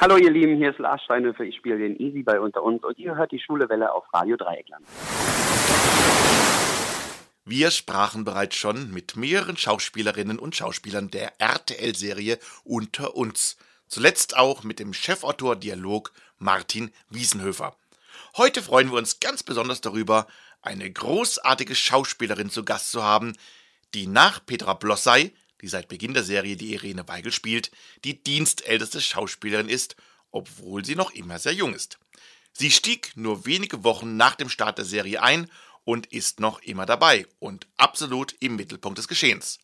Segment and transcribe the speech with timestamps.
[0.00, 2.96] Hallo ihr Lieben, hier ist Lars Steinhöfer, ich spiele den Easy bei Unter uns und
[2.98, 4.86] ihr hört die Schwule Welle auf Radio Dreieckland.
[7.44, 13.56] Wir sprachen bereits schon mit mehreren Schauspielerinnen und Schauspielern der RTL-Serie Unter uns.
[13.88, 17.74] Zuletzt auch mit dem Chefautor Dialog Martin Wiesenhöfer.
[18.36, 20.28] Heute freuen wir uns ganz besonders darüber,
[20.62, 23.32] eine großartige Schauspielerin zu Gast zu haben,
[23.94, 27.70] die nach Petra Blossay die seit Beginn der Serie die Irene Weigel spielt,
[28.04, 29.96] die dienstälteste Schauspielerin ist,
[30.30, 31.98] obwohl sie noch immer sehr jung ist.
[32.52, 35.50] Sie stieg nur wenige Wochen nach dem Start der Serie ein
[35.84, 39.58] und ist noch immer dabei und absolut im Mittelpunkt des Geschehens.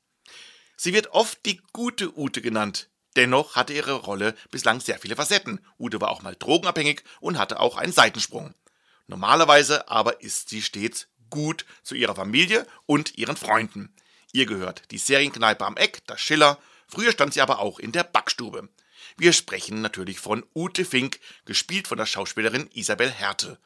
[0.77, 5.65] Sie wird oft die gute Ute genannt, dennoch hatte ihre Rolle bislang sehr viele Facetten.
[5.79, 8.55] Ute war auch mal drogenabhängig und hatte auch einen Seitensprung.
[9.07, 13.95] Normalerweise aber ist sie stets gut zu ihrer Familie und ihren Freunden.
[14.35, 16.59] Ihr gehört die Serienkneipe am Eck, das Schiller.
[16.89, 18.69] Früher stand sie aber auch in der Backstube.
[19.17, 23.61] Wir sprechen natürlich von Ute Fink, gespielt von der Schauspielerin Isabel Härte.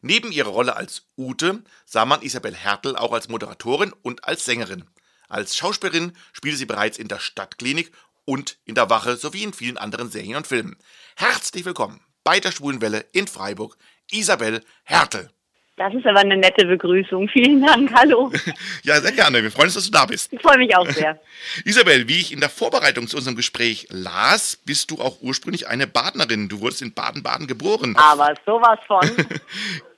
[0.00, 4.88] Neben ihrer Rolle als Ute sah man Isabel Härtel auch als Moderatorin und als Sängerin.
[5.28, 7.90] Als Schauspielerin spielte sie bereits in der Stadtklinik
[8.24, 10.76] und in der Wache sowie in vielen anderen Serien und Filmen.
[11.16, 13.76] Herzlich willkommen bei der Schwulenwelle in Freiburg,
[14.12, 15.32] Isabel Härtel.
[15.78, 17.28] Das ist aber eine nette Begrüßung.
[17.32, 17.92] Vielen Dank.
[17.94, 18.32] Hallo.
[18.82, 19.42] ja, sehr gerne.
[19.42, 20.32] Wir freuen uns, dass du da bist.
[20.32, 21.18] Ich freue mich auch sehr.
[21.64, 25.86] Isabel, wie ich in der Vorbereitung zu unserem Gespräch las, bist du auch ursprünglich eine
[25.86, 26.48] Badnerin.
[26.48, 27.96] Du wurdest in Baden-Baden geboren.
[27.96, 29.08] Aber sowas von.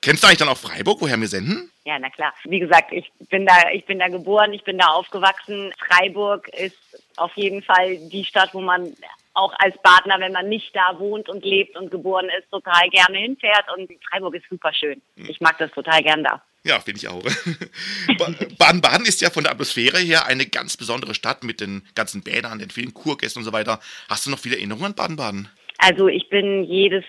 [0.01, 1.71] Kennst du eigentlich dann auch Freiburg, woher wir senden?
[1.83, 2.31] Ja, na klar.
[2.43, 5.73] Wie gesagt, ich bin da, ich bin da geboren, ich bin da aufgewachsen.
[5.87, 6.77] Freiburg ist
[7.17, 8.93] auf jeden Fall die Stadt, wo man
[9.33, 13.17] auch als Partner, wenn man nicht da wohnt und lebt und geboren ist, total gerne
[13.17, 13.65] hinfährt.
[13.77, 15.01] Und Freiburg ist super schön.
[15.15, 15.29] Hm.
[15.29, 16.41] Ich mag das total gern da.
[16.63, 17.23] Ja, finde ich auch.
[18.57, 22.59] Baden-Baden ist ja von der Atmosphäre her eine ganz besondere Stadt mit den ganzen Bädern,
[22.59, 23.79] den vielen Kurgästen und so weiter.
[24.09, 25.49] Hast du noch viele Erinnerungen an Baden-Baden?
[25.79, 27.03] Also ich bin jedes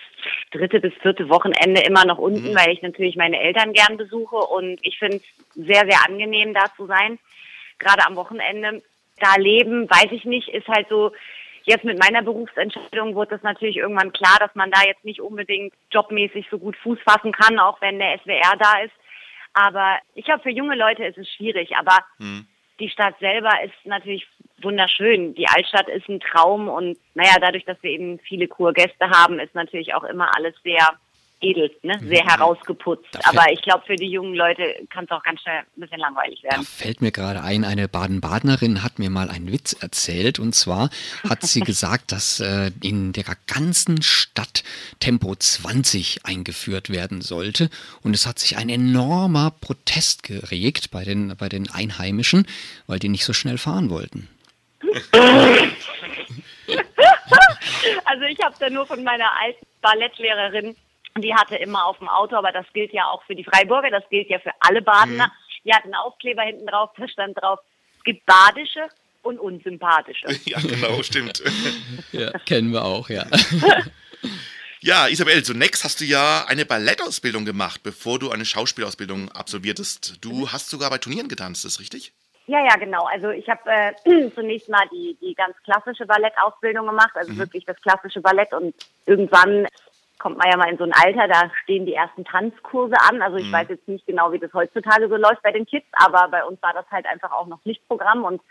[0.51, 2.55] dritte bis vierte Wochenende immer noch unten, mhm.
[2.55, 5.23] weil ich natürlich meine Eltern gern besuche und ich finde es
[5.53, 7.19] sehr, sehr angenehm, da zu sein.
[7.77, 8.81] Gerade am Wochenende.
[9.19, 11.11] Da leben, weiß ich nicht, ist halt so,
[11.65, 15.73] Jetzt mit meiner Berufsentscheidung wurde es natürlich irgendwann klar, dass man da jetzt nicht unbedingt
[15.91, 18.93] jobmäßig so gut Fuß fassen kann, auch wenn der SWR da ist.
[19.53, 21.75] Aber ich glaube, für junge Leute ist es schwierig.
[21.77, 22.47] Aber mhm.
[22.79, 24.27] die Stadt selber ist natürlich
[24.61, 25.35] wunderschön.
[25.35, 29.55] Die Altstadt ist ein Traum und naja, dadurch, dass wir eben viele Kurgäste haben, ist
[29.55, 30.87] natürlich auch immer alles sehr
[31.43, 31.99] edel, ne?
[32.01, 32.29] sehr mhm.
[32.29, 33.27] herausgeputzt.
[33.27, 36.41] Aber ich glaube, für die jungen Leute kann es auch ganz schnell ein bisschen langweilig
[36.43, 36.57] werden.
[36.57, 40.39] Da fällt mir gerade ein, eine Baden-Badenerin hat mir mal einen Witz erzählt.
[40.39, 40.89] Und zwar
[41.29, 44.63] hat sie gesagt, dass äh, in der ganzen Stadt
[44.99, 47.69] Tempo 20 eingeführt werden sollte.
[48.01, 52.47] Und es hat sich ein enormer Protest geregt bei den, bei den Einheimischen,
[52.87, 54.29] weil die nicht so schnell fahren wollten.
[58.05, 60.75] also ich habe da nur von meiner alten Ballettlehrerin
[61.17, 64.03] die hatte immer auf dem Auto, aber das gilt ja auch für die Freiburger, das
[64.09, 65.27] gilt ja für alle Badener.
[65.27, 65.63] Mhm.
[65.65, 67.59] Die hatten einen Aufkleber hinten drauf, da stand drauf,
[67.97, 68.87] es gibt badische
[69.21, 70.27] und unsympathische.
[70.45, 71.43] Ja, genau, stimmt.
[72.11, 73.25] ja, kennen wir auch, ja.
[74.85, 80.17] Ja, Isabel, zunächst hast du ja eine Ballettausbildung gemacht, bevor du eine Schauspielausbildung absolviertest.
[80.19, 80.51] Du mhm.
[80.51, 82.11] hast sogar bei Turnieren getanzt, ist das richtig?
[82.47, 83.05] Ja, ja, genau.
[83.05, 87.37] Also ich habe äh, zunächst mal die, die ganz klassische Ballettausbildung gemacht, also mhm.
[87.37, 88.75] wirklich das klassische Ballett und
[89.05, 89.67] irgendwann
[90.23, 93.21] kommt man ja mal in so ein Alter, da stehen die ersten Tanzkurse an.
[93.21, 93.51] Also ich mhm.
[93.51, 96.63] weiß jetzt nicht genau, wie das heutzutage so läuft bei den Kids, aber bei uns
[96.63, 98.41] war das halt einfach auch noch Pflichtprogramm und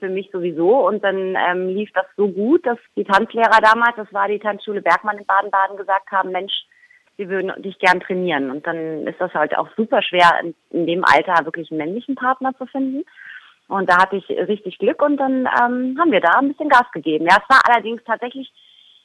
[0.00, 0.88] für mich sowieso.
[0.88, 4.82] Und dann ähm, lief das so gut, dass die Tanzlehrer damals, das war die Tanzschule
[4.82, 6.64] Bergmann in Baden-Baden, gesagt haben, Mensch,
[7.16, 8.50] sie würden dich gern trainieren.
[8.50, 12.16] Und dann ist das halt auch super schwer, in, in dem Alter wirklich einen männlichen
[12.16, 13.04] Partner zu finden.
[13.68, 16.90] Und da hatte ich richtig Glück und dann ähm, haben wir da ein bisschen Gas
[16.92, 17.26] gegeben.
[17.26, 18.50] Ja, es war allerdings tatsächlich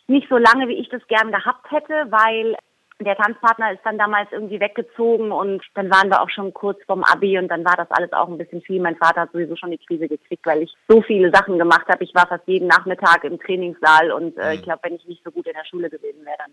[0.07, 2.57] nicht so lange, wie ich das gern gehabt hätte, weil
[2.99, 7.03] der Tanzpartner ist dann damals irgendwie weggezogen und dann waren wir auch schon kurz vorm
[7.03, 8.81] Abi und dann war das alles auch ein bisschen viel.
[8.81, 12.03] Mein Vater hat sowieso schon die Krise gekriegt, weil ich so viele Sachen gemacht habe.
[12.05, 14.63] Ich war fast jeden Nachmittag im Trainingssaal und äh, ich mhm.
[14.63, 16.51] glaube, wenn ich nicht so gut in der Schule gewesen wäre, dann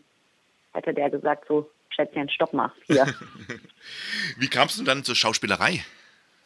[0.72, 3.06] hätte der gesagt, so, Schätzchen, stopp mal hier.
[4.38, 5.84] Wie kamst du dann zur Schauspielerei?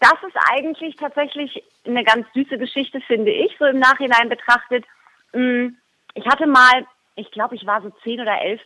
[0.00, 4.84] Das ist eigentlich tatsächlich eine ganz süße Geschichte, finde ich, so im Nachhinein betrachtet.
[5.32, 5.68] Mm,
[6.14, 8.60] ich hatte mal ich glaube, ich war so zehn oder elf,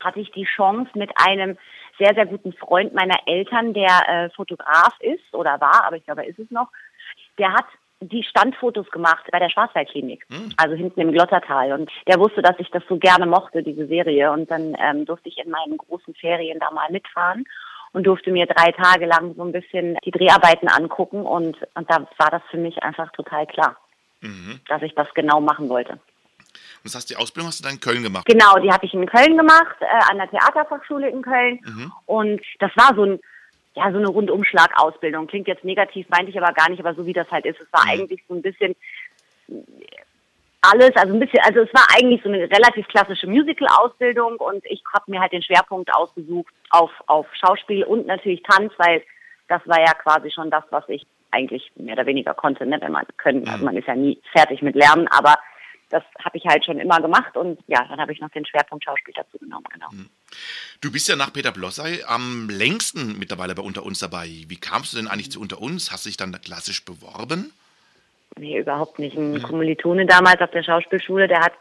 [0.00, 1.56] hatte ich die Chance mit einem
[1.98, 6.22] sehr, sehr guten Freund meiner Eltern, der äh, Fotograf ist oder war, aber ich glaube,
[6.22, 6.68] er ist es noch.
[7.38, 7.66] Der hat
[8.00, 10.52] die Standfotos gemacht bei der Schwarzwaldklinik, mhm.
[10.56, 11.72] also hinten im Glottertal.
[11.72, 14.30] Und der wusste, dass ich das so gerne mochte, diese Serie.
[14.30, 17.44] Und dann ähm, durfte ich in meinen großen Ferien da mal mitfahren
[17.92, 21.22] und durfte mir drei Tage lang so ein bisschen die Dreharbeiten angucken.
[21.22, 23.76] Und, und da war das für mich einfach total klar,
[24.20, 24.60] mhm.
[24.68, 25.98] dass ich das genau machen wollte.
[26.84, 28.26] Und das heißt, die Ausbildung hast du dann in Köln gemacht?
[28.26, 31.58] Genau, die habe ich in Köln gemacht, äh, an der Theaterfachschule in Köln.
[31.64, 31.92] Mhm.
[32.04, 33.20] Und das war so ein,
[33.74, 35.26] ja, so eine Rundumschlag-Ausbildung.
[35.26, 37.58] Klingt jetzt negativ, meinte ich aber gar nicht, aber so wie das halt ist.
[37.58, 37.90] Es war mhm.
[37.90, 38.76] eigentlich so ein bisschen
[40.60, 44.82] alles, also ein bisschen, also es war eigentlich so eine relativ klassische Musical-Ausbildung und ich
[44.92, 49.02] habe mir halt den Schwerpunkt ausgesucht auf, auf Schauspiel und natürlich Tanz, weil
[49.48, 52.92] das war ja quasi schon das, was ich eigentlich mehr oder weniger konnte, ne, wenn
[52.92, 53.48] man können.
[53.48, 55.34] Also man ist ja nie fertig mit Lernen, aber
[55.94, 58.84] das habe ich halt schon immer gemacht und ja, dann habe ich noch den Schwerpunkt
[58.84, 59.90] Schauspiel dazu genommen, genau.
[59.90, 60.10] Hm.
[60.80, 64.26] Du bist ja nach Peter Blossay am längsten mittlerweile bei Unter uns dabei.
[64.48, 65.92] Wie kamst du denn eigentlich zu Unter uns?
[65.92, 67.52] Hast du dich dann klassisch beworben?
[68.36, 69.16] Nee, überhaupt nicht.
[69.16, 71.52] Ein Kommilitone damals auf der Schauspielschule, der hat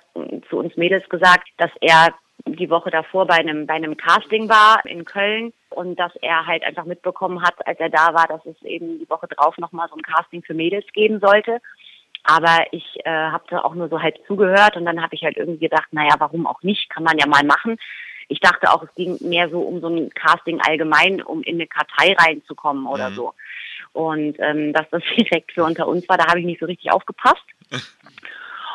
[0.49, 2.15] zu uns Mädels gesagt, dass er
[2.45, 6.63] die Woche davor bei einem, bei einem Casting war in Köln und dass er halt
[6.63, 9.95] einfach mitbekommen hat, als er da war, dass es eben die Woche drauf nochmal so
[9.95, 11.61] ein Casting für Mädels geben sollte.
[12.23, 15.37] Aber ich äh, habe da auch nur so halb zugehört und dann habe ich halt
[15.37, 17.77] irgendwie gedacht, naja, warum auch nicht, kann man ja mal machen.
[18.29, 21.67] Ich dachte auch, es ging mehr so um so ein Casting allgemein, um in eine
[21.67, 23.15] Kartei reinzukommen oder mhm.
[23.15, 23.33] so.
[23.91, 26.91] Und ähm, dass das direkt für unter uns war, da habe ich nicht so richtig
[26.91, 27.43] aufgepasst.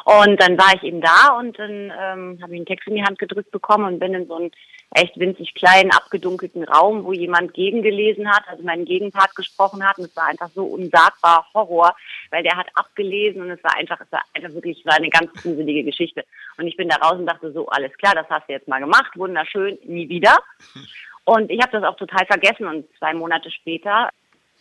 [0.08, 3.04] Und dann war ich eben da und dann ähm, habe ich einen Text in die
[3.04, 4.50] Hand gedrückt bekommen und bin in so einen
[4.94, 9.98] echt winzig kleinen, abgedunkelten Raum, wo jemand gegengelesen hat, also meinen Gegenpart gesprochen hat.
[9.98, 11.94] Und es war einfach so unsagbar Horror,
[12.30, 15.10] weil der hat abgelesen und es war einfach, es war einfach wirklich, es war eine
[15.10, 16.24] ganz gruselige Geschichte.
[16.56, 18.80] Und ich bin da raus und dachte so, alles klar, das hast du jetzt mal
[18.80, 20.38] gemacht, wunderschön, nie wieder.
[21.26, 24.08] Und ich habe das auch total vergessen und zwei Monate später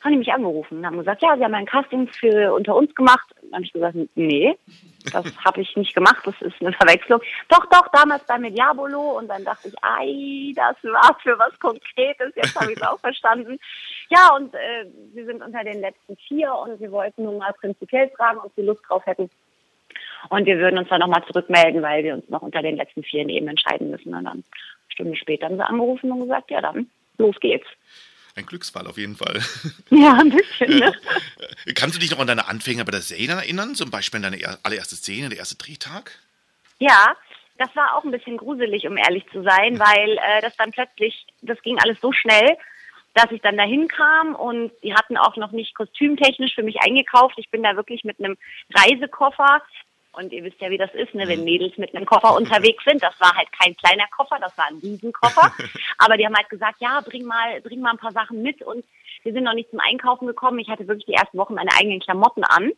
[0.08, 2.94] haben die mich angerufen und haben gesagt, ja, sie haben ein Casting für unter uns
[2.96, 3.28] gemacht.
[3.42, 4.58] Dann habe ich gesagt, nee,
[5.12, 7.22] das habe ich nicht gemacht, das ist eine Verwechslung.
[7.50, 12.34] Doch, doch, damals bei Mediabolo und dann dachte ich, ei, das war für was Konkretes,
[12.36, 13.60] jetzt habe ich es auch verstanden.
[14.10, 18.10] Ja, und äh, sie sind unter den letzten vier und wir wollten nun mal prinzipiell
[18.10, 19.30] fragen, ob sie Lust drauf hätten.
[20.30, 23.28] Und wir würden uns dann nochmal zurückmelden, weil wir uns noch unter den letzten vier
[23.28, 24.14] eben entscheiden müssen.
[24.14, 24.44] Und dann eine
[24.90, 27.68] Stunde später haben sie angerufen und gesagt, ja dann, los geht's.
[28.38, 29.42] Ein Glücksfall auf jeden Fall.
[29.90, 30.80] Ja, ein bisschen.
[30.80, 30.94] Ne?
[31.74, 33.74] Kannst du dich noch an deine Anfänge bei der Serie erinnern?
[33.74, 36.12] Zum Beispiel an deine allererste Szene, der erste Drehtag?
[36.78, 37.16] Ja,
[37.58, 41.26] das war auch ein bisschen gruselig, um ehrlich zu sein, weil äh, das dann plötzlich,
[41.42, 42.58] das ging alles so schnell,
[43.16, 47.36] dass ich dann dahin kam und die hatten auch noch nicht kostümtechnisch für mich eingekauft.
[47.38, 48.38] Ich bin da wirklich mit einem
[48.76, 49.64] Reisekoffer
[50.18, 51.46] und ihr wisst ja, wie das ist, ne, wenn mhm.
[51.46, 53.02] Mädels mit einem Koffer unterwegs sind.
[53.02, 55.52] Das war halt kein kleiner Koffer, das war ein Riesenkoffer.
[55.98, 58.62] Aber die haben halt gesagt, ja, bring mal, bring mal ein paar Sachen mit.
[58.62, 58.84] Und
[59.24, 60.60] wir sind noch nicht zum Einkaufen gekommen.
[60.60, 62.72] Ich hatte wirklich die ersten Wochen meine eigenen Klamotten an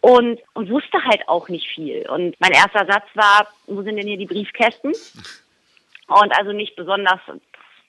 [0.00, 2.08] und, und wusste halt auch nicht viel.
[2.08, 4.92] Und mein erster Satz war, wo sind denn hier die Briefkästen?
[6.08, 7.18] Und also nicht besonders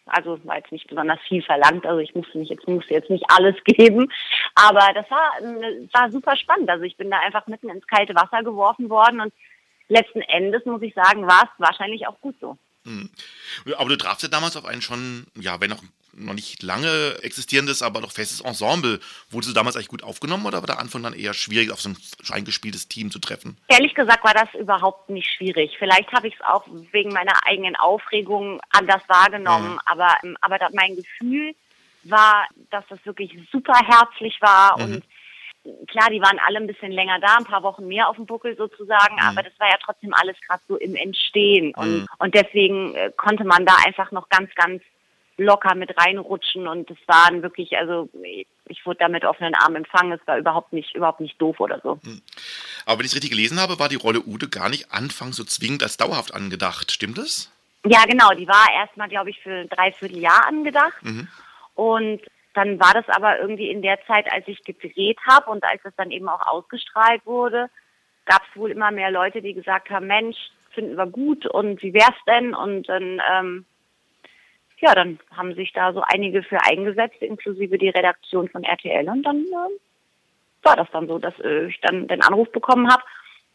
[0.08, 1.86] also war jetzt nicht besonders viel verlangt.
[1.86, 4.12] Also ich musste nicht jetzt musste jetzt nicht alles geben,
[4.56, 5.32] aber das war
[5.94, 6.70] war super spannend.
[6.70, 9.34] Also ich bin da einfach mitten ins kalte Wasser geworfen worden und
[9.88, 12.58] letzten Endes muss ich sagen, war es wahrscheinlich auch gut so.
[12.86, 13.10] Hm.
[13.78, 15.84] Aber du trafst ja damals auf einen schon, ja, wenn auch
[16.18, 19.00] noch nicht lange existierendes, aber noch festes Ensemble.
[19.30, 21.90] Wurdest du damals eigentlich gut aufgenommen oder war der Anfang dann eher schwierig, auf so
[21.90, 21.98] ein
[22.32, 23.58] eingespieltes Team zu treffen?
[23.68, 25.76] Ehrlich gesagt war das überhaupt nicht schwierig.
[25.78, 29.80] Vielleicht habe ich es auch wegen meiner eigenen Aufregung anders wahrgenommen, mhm.
[29.86, 31.56] aber, aber mein Gefühl
[32.04, 34.84] war, dass das wirklich super herzlich war mhm.
[34.84, 35.04] und
[35.88, 38.56] klar, die waren alle ein bisschen länger da, ein paar Wochen mehr auf dem Buckel
[38.56, 39.22] sozusagen, mhm.
[39.22, 41.74] aber das war ja trotzdem alles gerade so im Entstehen.
[41.76, 42.08] Und, mhm.
[42.20, 44.82] und deswegen äh, konnte man da einfach noch ganz, ganz
[45.38, 48.10] locker mit reinrutschen und es waren wirklich, also
[48.66, 51.80] ich wurde da mit offenen Armen empfangen, es war überhaupt nicht, überhaupt nicht doof oder
[51.82, 52.00] so.
[52.04, 52.22] Hm.
[52.86, 55.44] Aber wenn ich es richtig gelesen habe, war die Rolle Ude gar nicht anfangs so
[55.44, 57.52] zwingend als dauerhaft angedacht, stimmt es?
[57.86, 61.28] Ja, genau, die war erstmal, glaube ich, für ein Dreivierteljahr angedacht mhm.
[61.76, 62.22] und
[62.54, 65.94] dann war das aber irgendwie in der Zeit, als ich gedreht habe und als es
[65.96, 67.70] dann eben auch ausgestrahlt wurde,
[68.26, 70.38] gab es wohl immer mehr Leute, die gesagt haben, Mensch,
[70.72, 72.54] finden wir gut und wie wär's denn?
[72.54, 73.66] Und dann ähm,
[74.80, 79.10] ja, dann haben sich da so einige für eingesetzt, inklusive die Redaktion von RTL.
[79.10, 83.04] Und dann äh, war das dann so, dass äh, ich dann den Anruf bekommen habe.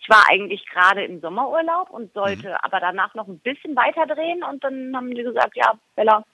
[0.01, 2.57] Ich war eigentlich gerade im Sommerurlaub und sollte mhm.
[2.63, 4.43] aber danach noch ein bisschen weiter drehen.
[4.43, 6.25] Und dann haben die gesagt, ja, Bella,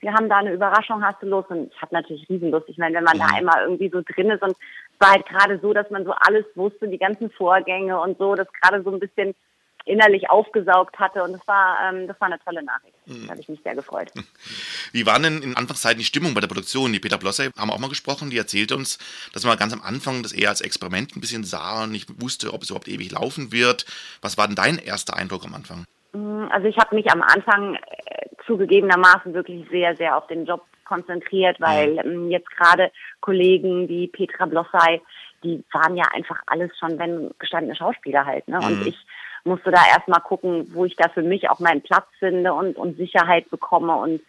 [0.00, 1.44] wir haben da eine Überraschung, hast du los?
[1.48, 2.68] Und ich habe natürlich Riesenlust.
[2.68, 3.20] Ich meine, wenn man mhm.
[3.20, 6.12] da einmal irgendwie so drin ist und es war halt gerade so, dass man so
[6.12, 9.34] alles wusste, die ganzen Vorgänge und so, dass gerade so ein bisschen
[9.88, 11.22] innerlich aufgesaugt hatte.
[11.22, 12.94] Und das war, ähm, das war eine tolle Nachricht.
[13.06, 13.24] Mhm.
[13.24, 14.12] Da habe ich mich sehr gefreut.
[14.92, 16.92] Wie war denn in Anfangszeiten die Stimmung bei der Produktion?
[16.92, 18.98] Die Peter Blossay haben auch mal gesprochen, die erzählte uns,
[19.32, 22.52] dass man ganz am Anfang das eher als Experiment ein bisschen sah und nicht wusste,
[22.52, 23.86] ob es überhaupt ewig laufen wird.
[24.22, 25.84] Was war denn dein erster Eindruck am Anfang?
[26.12, 30.64] Mm, also ich habe mich am Anfang äh, zugegebenermaßen wirklich sehr, sehr auf den Job
[30.84, 31.98] konzentriert, weil mhm.
[31.98, 32.90] ähm, jetzt gerade
[33.20, 35.00] Kollegen wie Petra Blossay,
[35.44, 38.48] die waren ja einfach alles schon, wenn gestandene Schauspieler halt.
[38.48, 38.58] Ne?
[38.58, 38.86] Und mhm.
[38.88, 38.96] ich
[39.48, 42.96] musste da erstmal gucken, wo ich da für mich auch meinen Platz finde und, und
[42.96, 44.20] Sicherheit bekomme und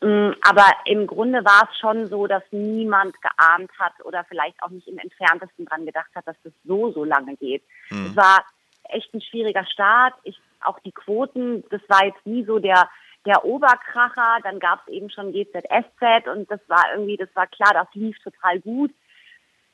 [0.00, 4.70] mm, aber im Grunde war es schon so, dass niemand geahnt hat oder vielleicht auch
[4.70, 7.62] nicht im entferntesten dran gedacht hat, dass das so, so lange geht.
[7.90, 8.06] Mhm.
[8.06, 8.44] Es war
[8.88, 10.14] echt ein schwieriger Start.
[10.24, 12.88] Ich, auch die Quoten, das war jetzt nie so der,
[13.24, 14.38] der Oberkracher.
[14.42, 18.18] Dann gab es eben schon GZSZ und das war irgendwie, das war klar, das lief
[18.22, 18.90] total gut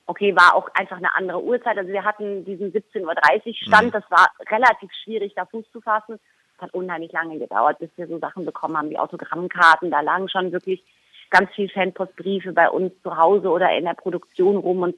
[0.06, 1.78] okay, war auch einfach eine andere Uhrzeit.
[1.78, 3.92] Also wir hatten diesen 17.30 Uhr Stand, mhm.
[3.92, 6.18] das war relativ schwierig, da Fuß zu fassen.
[6.56, 9.90] Es hat unheimlich lange gedauert, bis wir so Sachen bekommen haben wie Autogrammkarten.
[9.90, 10.82] Da lagen schon wirklich
[11.30, 14.96] ganz viel Fanpostbriefe bei uns zu Hause oder in der Produktion rum und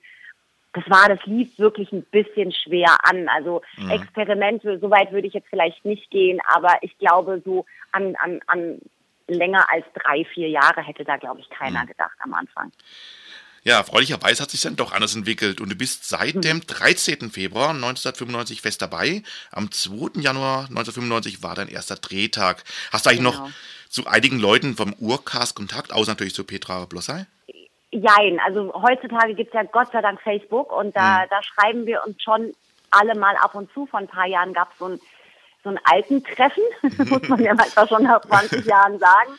[0.74, 3.28] das war, das lief wirklich ein bisschen schwer an.
[3.28, 3.90] Also mhm.
[3.90, 8.40] Experimente, so weit würde ich jetzt vielleicht nicht gehen, aber ich glaube, so an, an,
[8.46, 8.78] an
[9.26, 11.86] länger als drei, vier Jahre hätte da, glaube ich, keiner mhm.
[11.86, 12.70] gedacht am Anfang.
[13.64, 16.40] Ja, erfreulicherweise hat sich dann doch anders entwickelt und du bist seit mhm.
[16.42, 17.30] dem 13.
[17.30, 19.22] Februar 1995 fest dabei.
[19.50, 20.20] Am 2.
[20.20, 22.64] Januar 1995 war dein erster Drehtag.
[22.92, 23.46] Hast du eigentlich genau.
[23.46, 23.50] noch
[23.88, 27.26] zu einigen Leuten vom Urcast Kontakt, außer natürlich zu Petra Blossay?
[27.90, 31.28] Jein, also heutzutage gibt es ja Gott sei Dank Facebook und da, mhm.
[31.30, 32.54] da schreiben wir uns schon
[32.90, 33.86] alle mal ab und zu.
[33.86, 35.00] Vor ein paar Jahren gab es so ein,
[35.64, 36.62] so ein alten Treffen,
[37.08, 39.38] muss man ja manchmal schon nach 20 Jahren sagen.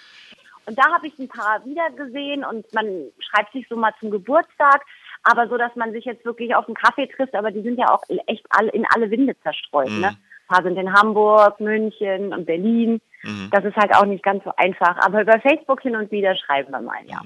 [0.69, 4.85] Und da habe ich ein paar wiedergesehen und man schreibt sich so mal zum Geburtstag,
[5.23, 7.91] aber so, dass man sich jetzt wirklich auf einen Kaffee trifft, aber die sind ja
[7.91, 9.89] auch echt alle in alle Winde zerstreut.
[9.89, 10.01] Mhm.
[10.01, 10.07] Ne?
[10.09, 13.01] Ein paar sind in Hamburg, München und Berlin.
[13.23, 13.49] Mhm.
[13.51, 14.97] Das ist halt auch nicht ganz so einfach.
[14.97, 17.21] Aber über Facebook hin und wieder schreiben wir mal, ja.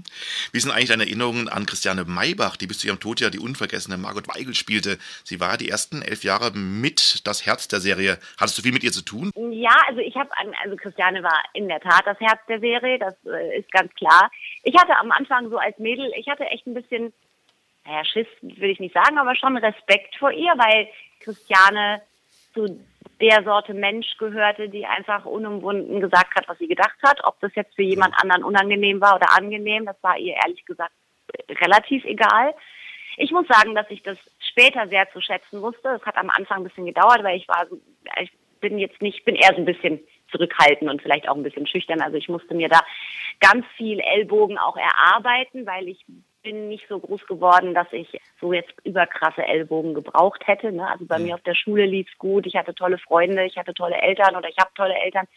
[0.51, 3.39] Wie sind eigentlich deine Erinnerungen an Christiane Maybach, die bis zu ihrem Tod ja die
[3.39, 4.97] unvergessene Margot Weigel spielte?
[5.23, 8.17] Sie war die ersten elf Jahre mit das Herz der Serie.
[8.39, 9.31] Hattest du viel mit ihr zu tun?
[9.51, 10.29] Ja, also ich habe,
[10.63, 14.31] also Christiane war in der Tat das Herz der Serie, das äh, ist ganz klar.
[14.63, 17.13] Ich hatte am Anfang so als Mädel, ich hatte echt ein bisschen,
[17.85, 20.88] naja, Schiss will ich nicht sagen, aber schon Respekt vor ihr, weil
[21.19, 22.01] Christiane
[22.53, 22.79] zu
[23.23, 27.23] der Sorte Mensch gehörte, die einfach unumwunden gesagt hat, was sie gedacht hat.
[27.23, 30.91] Ob das jetzt für jemand anderen unangenehm war oder angenehm, das war ihr ehrlich gesagt
[31.49, 32.53] relativ egal.
[33.15, 35.89] Ich muss sagen, dass ich das später sehr zu schätzen wusste.
[35.89, 37.65] Es hat am Anfang ein bisschen gedauert, weil ich war,
[38.21, 41.67] ich bin jetzt nicht, bin eher so ein bisschen zurückhaltend und vielleicht auch ein bisschen
[41.67, 42.01] schüchtern.
[42.01, 42.81] Also ich musste mir da
[43.39, 46.03] ganz viel Ellbogen auch erarbeiten, weil ich
[46.43, 50.71] bin nicht so groß geworden, dass ich so jetzt überkrasse Ellbogen gebraucht hätte.
[50.71, 50.88] Ne?
[50.88, 51.25] Also bei mhm.
[51.25, 54.35] mir auf der Schule lief es gut, ich hatte tolle Freunde, ich hatte tolle Eltern
[54.35, 55.27] oder ich habe tolle Eltern.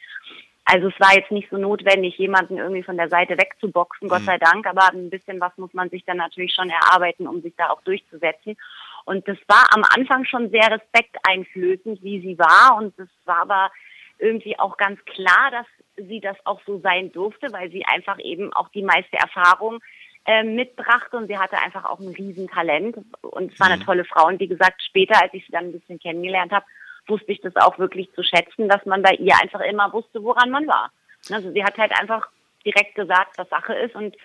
[0.64, 4.10] Also es war jetzt nicht so notwendig, jemanden irgendwie von der Seite wegzuboxen, mhm.
[4.10, 7.40] Gott sei Dank, aber ein bisschen was muss man sich dann natürlich schon erarbeiten, um
[7.40, 8.56] sich da auch durchzusetzen.
[9.04, 12.76] Und das war am Anfang schon sehr respekteinflößend, wie sie war.
[12.76, 13.70] Und es war aber
[14.18, 15.66] irgendwie auch ganz klar, dass
[16.08, 19.80] sie das auch so sein durfte, weil sie einfach eben auch die meiste Erfahrung
[20.26, 23.84] äh, mitbrachte und sie hatte einfach auch ein Riesentalent und es war eine mhm.
[23.84, 26.66] tolle Frau und wie gesagt, später, als ich sie dann ein bisschen kennengelernt habe,
[27.06, 30.50] wusste ich das auch wirklich zu schätzen, dass man bei ihr einfach immer wusste, woran
[30.50, 30.90] man war.
[31.30, 32.28] Also sie hat halt einfach
[32.64, 34.16] direkt gesagt, was Sache ist und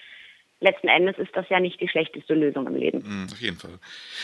[0.62, 3.04] letzten Endes ist das ja nicht die schlechteste Lösung im Leben.
[3.04, 3.72] Mhm, auf jeden Fall.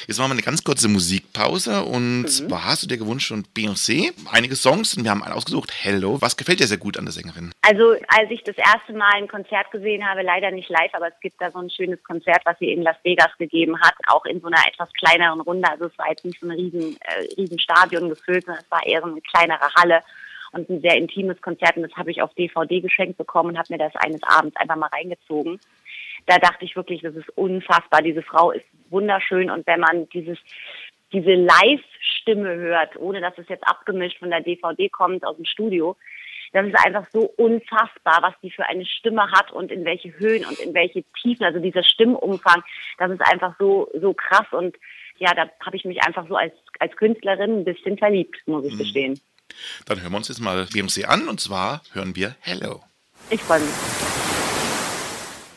[0.08, 2.28] Jetzt machen wir eine ganz kurze Musikpause und mhm.
[2.28, 6.22] zwar hast du dir gewünscht von Beyoncé einige Songs und wir haben einen ausgesucht, Hello.
[6.22, 7.52] Was gefällt dir sehr gut an der Sängerin?
[7.62, 11.20] Also als ich das erste Mal ein Konzert gesehen habe, leider nicht live, aber es
[11.22, 14.40] gibt da so ein schönes Konzert, was sie in Las Vegas gegeben hat, auch in
[14.40, 15.70] so einer etwas kleineren Runde.
[15.70, 18.86] Also es war jetzt nicht so ein riesen, äh, riesen Stadion gefüllt, sondern es war
[18.86, 20.04] eher so eine kleinere Halle
[20.52, 23.74] und ein sehr intimes Konzert und das habe ich auf DVD geschenkt bekommen und habe
[23.74, 25.60] mir das eines Abends einfach mal reingezogen
[26.28, 28.02] da dachte ich wirklich, das ist unfassbar.
[28.02, 30.38] Diese Frau ist wunderschön und wenn man dieses
[31.14, 35.96] diese Live-Stimme hört, ohne dass es jetzt abgemischt von der DVD kommt aus dem Studio,
[36.54, 40.46] das ist einfach so unfassbar, was die für eine Stimme hat und in welche Höhen
[40.46, 42.64] und in welche Tiefen, also dieser Stimmumfang,
[42.98, 44.76] das ist einfach so, so krass und
[45.18, 48.74] ja, da habe ich mich einfach so als, als Künstlerin ein bisschen verliebt, muss ich
[48.74, 48.78] mhm.
[48.78, 49.20] gestehen.
[49.86, 52.82] Dann hören wir uns jetzt mal BMC an und zwar hören wir Hello.
[53.30, 54.27] Ich freue mich.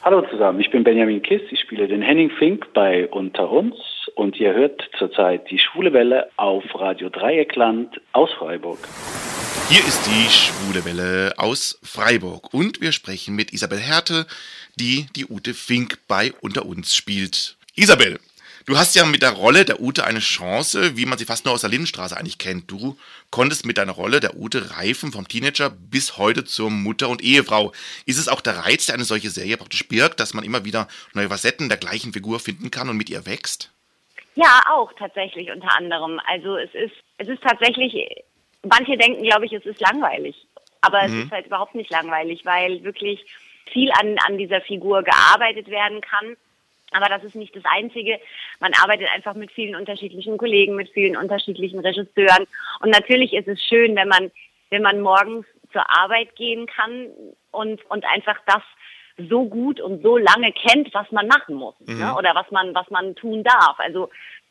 [0.03, 3.75] Hallo zusammen, ich bin Benjamin Kiss, ich spiele den Henning Fink bei Unter uns
[4.15, 8.79] und ihr hört zurzeit die Schwule Welle auf Radio Dreieckland aus Freiburg.
[9.69, 14.25] Hier ist die Schwule Welle aus Freiburg und wir sprechen mit Isabel Härte,
[14.77, 17.57] die die Ute Fink bei Unter uns spielt.
[17.77, 18.19] Isabel,
[18.71, 21.53] Du hast ja mit der Rolle der Ute eine Chance, wie man sie fast nur
[21.53, 22.71] aus der Lindenstraße eigentlich kennt.
[22.71, 22.97] Du
[23.33, 27.73] konntest mit deiner Rolle der Ute reifen vom Teenager bis heute zur Mutter und Ehefrau.
[28.07, 30.87] Ist es auch der Reiz, der eine solche Serie praktisch birgt, dass man immer wieder
[31.15, 33.73] neue Facetten der gleichen Figur finden kann und mit ihr wächst?
[34.37, 36.21] Ja, auch tatsächlich unter anderem.
[36.29, 38.25] Also es ist, es ist tatsächlich,
[38.63, 40.47] manche denken, glaube ich, es ist langweilig.
[40.81, 41.19] Aber mhm.
[41.19, 43.27] es ist halt überhaupt nicht langweilig, weil wirklich
[43.73, 46.37] viel an, an dieser Figur gearbeitet werden kann
[46.93, 48.19] Aber das ist nicht das Einzige.
[48.59, 52.47] Man arbeitet einfach mit vielen unterschiedlichen Kollegen, mit vielen unterschiedlichen Regisseuren.
[52.81, 54.31] Und natürlich ist es schön, wenn man,
[54.71, 57.07] wenn man morgens zur Arbeit gehen kann
[57.53, 58.63] und, und einfach das
[59.29, 61.95] so gut und so lange kennt, was man machen muss ne?
[61.95, 62.01] mhm.
[62.01, 62.15] ne?
[62.17, 63.79] oder was man, was man tun darf.
[63.79, 64.11] Also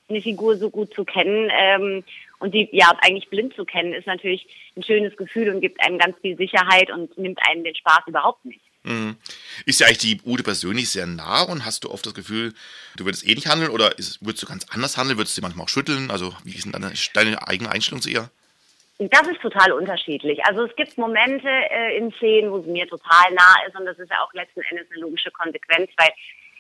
[0.10, 2.04] eine Figur so gut zu kennen ähm,
[2.40, 6.00] und die ja eigentlich blind zu kennen, ist natürlich ein schönes Gefühl und gibt einem
[6.00, 8.62] ganz viel Sicherheit und nimmt einem den Spaß überhaupt nicht.
[8.84, 9.18] Mhm.
[9.66, 12.54] Ist ja eigentlich die Ute persönlich sehr nah und hast du oft das Gefühl,
[12.96, 15.18] du würdest eh nicht handeln oder ist, würdest du ganz anders handeln?
[15.18, 16.12] Würdest du sie manchmal auch schütteln?
[16.12, 18.30] Also, wie ist denn deine, deine eigene Einstellung zu ihr?
[19.00, 20.44] Das ist total unterschiedlich.
[20.46, 23.98] Also es gibt Momente äh, in Szenen, wo sie mir total nah ist und das
[23.98, 26.10] ist ja auch letzten Endes eine logische Konsequenz, weil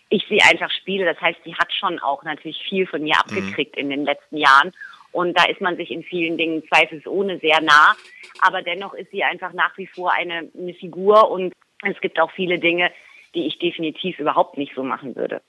[0.07, 1.05] ich sie einfach spiele.
[1.05, 3.81] Das heißt, sie hat schon auch natürlich viel von mir abgekriegt mhm.
[3.81, 4.71] in den letzten Jahren.
[5.11, 7.95] Und da ist man sich in vielen Dingen zweifelsohne sehr nah.
[8.41, 11.51] Aber dennoch ist sie einfach nach wie vor eine, eine Figur und
[11.83, 12.91] es gibt auch viele Dinge,
[13.36, 15.41] die ich definitiv überhaupt nicht so machen würde.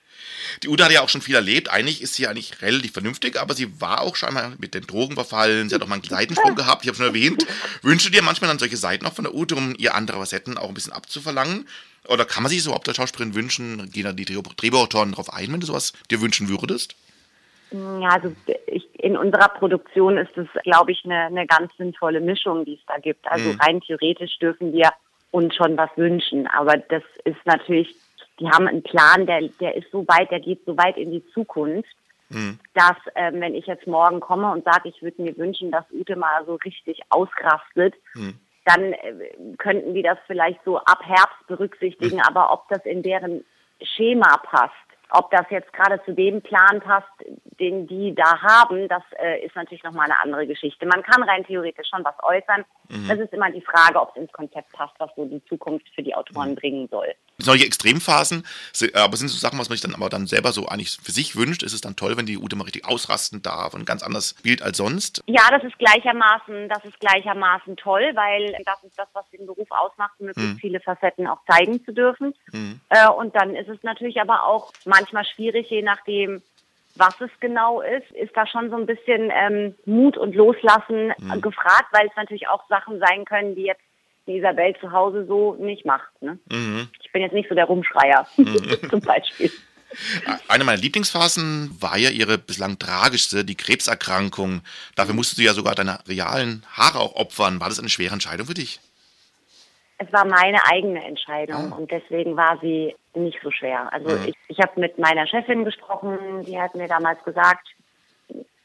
[0.61, 1.71] Die Uda hat ja auch schon viel erlebt.
[1.71, 5.67] Eigentlich ist sie eigentlich relativ vernünftig, aber sie war auch scheinbar mit den Drogen verfallen.
[5.67, 7.45] Sie hat auch mal einen Seitensprung gehabt, ich habe schon erwähnt.
[7.81, 10.57] Wünschst du dir manchmal dann solche Seiten auch von der Ute, um ihr andere Facetten
[10.57, 11.67] auch ein bisschen abzuverlangen?
[12.07, 13.89] Oder kann man sich so überhaupt als Schauspielerin wünschen?
[13.91, 16.95] Gehen da die Drehbuchautoren darauf ein, wenn du sowas dir wünschen würdest?
[17.71, 18.35] Ja, also
[18.67, 22.85] ich, in unserer Produktion ist es, glaube ich, eine, eine ganz sinnvolle Mischung, die es
[22.85, 23.25] da gibt.
[23.31, 23.59] Also mhm.
[23.61, 24.91] rein theoretisch dürfen wir
[25.31, 26.47] uns schon was wünschen.
[26.47, 27.95] Aber das ist natürlich,
[28.39, 31.25] die haben einen Plan, der, der ist so weit, der geht so weit in die
[31.33, 31.95] Zukunft,
[32.29, 32.59] mhm.
[32.73, 36.15] dass ähm, wenn ich jetzt morgen komme und sage, ich würde mir wünschen, dass Ute
[36.15, 38.35] mal so richtig ausrastet, mhm.
[38.65, 39.13] dann äh,
[39.57, 42.17] könnten die das vielleicht so ab Herbst berücksichtigen.
[42.17, 42.23] Mhm.
[42.27, 43.43] Aber ob das in deren
[43.81, 44.75] Schema passt,
[45.11, 47.07] ob das jetzt gerade zu dem Plan passt,
[47.59, 50.85] den die da haben, das äh, ist natürlich nochmal eine andere Geschichte.
[50.85, 52.65] Man kann rein theoretisch schon was äußern.
[52.89, 53.07] Mhm.
[53.07, 56.01] Das ist immer die Frage, ob es ins Konzept passt, was so die Zukunft für
[56.01, 56.55] die Autoren mhm.
[56.55, 57.13] bringen soll.
[57.43, 58.45] Solche Extremphasen,
[58.93, 61.35] aber sind so Sachen, was man sich dann aber dann selber so eigentlich für sich
[61.35, 64.35] wünscht, ist es dann toll, wenn die Ute mal richtig ausrasten darf und ganz anders
[64.39, 65.23] spielt als sonst?
[65.27, 69.69] Ja, das ist gleichermaßen, das ist gleichermaßen toll, weil das ist das, was den Beruf
[69.69, 70.59] ausmacht, möglichst mhm.
[70.59, 72.33] viele Facetten auch zeigen zu dürfen.
[72.51, 72.79] Mhm.
[72.89, 76.41] Äh, und dann ist es natürlich aber auch manchmal schwierig, je nachdem,
[76.95, 81.41] was es genau ist, ist da schon so ein bisschen ähm, Mut und Loslassen mhm.
[81.41, 83.81] gefragt, weil es natürlich auch Sachen sein können, die jetzt
[84.27, 86.09] die Isabel zu Hause so nicht macht.
[86.21, 86.39] Ne?
[86.51, 86.89] Mhm.
[87.01, 88.89] Ich bin jetzt nicht so der Rumschreier, mhm.
[88.89, 89.51] zum Beispiel.
[90.47, 94.61] Eine meiner Lieblingsphasen war ja ihre bislang tragischste, die Krebserkrankung.
[94.95, 97.59] Dafür musstest du ja sogar deine realen Haare auch opfern.
[97.59, 98.79] War das eine schwere Entscheidung für dich?
[99.97, 101.75] Es war meine eigene Entscheidung ah.
[101.75, 103.91] und deswegen war sie nicht so schwer.
[103.93, 104.29] Also mhm.
[104.29, 107.67] ich, ich habe mit meiner Chefin gesprochen, die hat mir damals gesagt,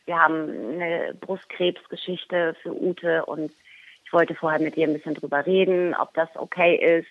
[0.06, 3.52] wir haben eine Brustkrebsgeschichte für Ute und
[4.06, 7.08] ich wollte vorher mit ihr ein bisschen drüber reden, ob das okay ist,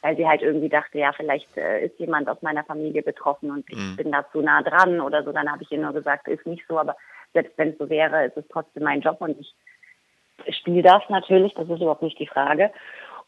[0.00, 3.68] weil sie halt irgendwie dachte, ja, vielleicht äh, ist jemand aus meiner Familie betroffen und
[3.68, 3.96] ich mhm.
[3.96, 5.32] bin da zu nah dran oder so.
[5.32, 6.96] Dann habe ich ihr nur gesagt, ist nicht so, aber
[7.32, 11.52] selbst wenn es so wäre, ist es trotzdem mein Job und ich spiele das natürlich,
[11.54, 12.70] das ist überhaupt nicht die Frage.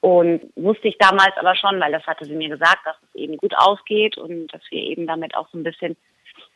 [0.00, 3.36] Und wusste ich damals aber schon, weil das hatte sie mir gesagt, dass es eben
[3.36, 5.96] gut ausgeht und dass wir eben damit auch so ein bisschen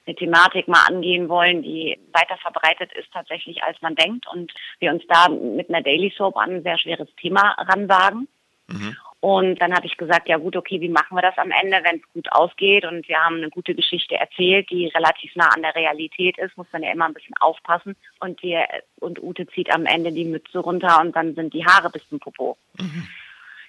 [0.06, 4.26] eine Thematik mal angehen wollen, die weiter verbreitet ist tatsächlich, als man denkt.
[4.32, 8.28] Und wir uns da mit einer Daily Soap an ein sehr schweres Thema ranwagen.
[8.68, 8.96] Mhm.
[9.20, 11.96] Und dann habe ich gesagt, ja gut, okay, wie machen wir das am Ende, wenn
[11.96, 15.76] es gut ausgeht und wir haben eine gute Geschichte erzählt, die relativ nah an der
[15.76, 17.94] Realität ist, muss man ja immer ein bisschen aufpassen.
[18.18, 18.66] Und wir
[18.98, 22.18] und Ute zieht am Ende die Mütze runter und dann sind die Haare bis zum
[22.18, 22.56] Popo.
[22.78, 23.06] Mhm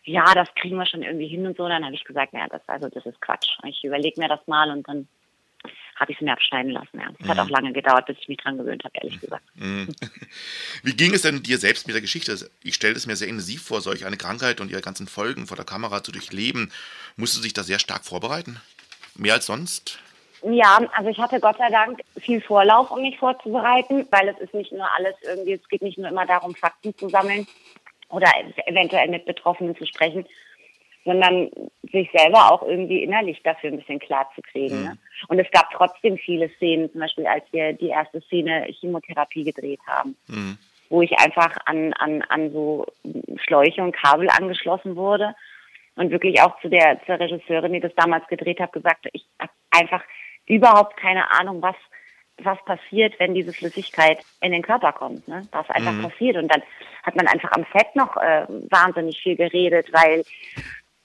[0.05, 1.67] ja, das kriegen wir schon irgendwie hin und so.
[1.67, 3.57] Dann habe ich gesagt, ja, das, also das ist Quatsch.
[3.65, 5.07] Ich überlege mir das mal und dann
[5.95, 6.99] habe ich es mir abschneiden lassen.
[6.99, 7.09] Ja.
[7.17, 7.29] Es mhm.
[7.29, 9.43] hat auch lange gedauert, bis ich mich dran gewöhnt habe, ehrlich gesagt.
[9.55, 9.87] Mhm.
[10.83, 12.37] Wie ging es denn dir selbst mit der Geschichte?
[12.63, 15.57] Ich stelle es mir sehr intensiv vor, solch eine Krankheit und ihre ganzen Folgen vor
[15.57, 16.71] der Kamera zu durchleben.
[17.15, 18.59] Musst du dich da sehr stark vorbereiten?
[19.15, 19.99] Mehr als sonst?
[20.43, 24.53] Ja, also ich hatte Gott sei Dank viel Vorlauf, um mich vorzubereiten, weil es ist
[24.53, 27.47] nicht nur alles irgendwie, es geht nicht nur immer darum, Fakten zu sammeln,
[28.13, 28.31] oder
[28.67, 30.25] eventuell mit Betroffenen zu sprechen,
[31.05, 31.49] sondern
[31.91, 34.79] sich selber auch irgendwie innerlich dafür ein bisschen klar zu kriegen.
[34.79, 34.83] Mhm.
[34.83, 34.97] Ne?
[35.27, 39.81] Und es gab trotzdem viele Szenen, zum Beispiel als wir die erste Szene Chemotherapie gedreht
[39.85, 40.57] haben, mhm.
[40.89, 42.85] wo ich einfach an, an, an so
[43.45, 45.35] Schläuche und Kabel angeschlossen wurde
[45.95, 49.51] und wirklich auch zu der, zur Regisseurin, die das damals gedreht hat, gesagt, ich habe
[49.71, 50.03] einfach
[50.45, 51.75] überhaupt keine Ahnung, was
[52.41, 55.43] was passiert, wenn diese Flüssigkeit in den Körper kommt, ne?
[55.51, 56.03] was einfach mhm.
[56.03, 56.37] passiert.
[56.37, 56.63] Und dann
[57.03, 60.23] hat man einfach am Set noch äh, wahnsinnig viel geredet, weil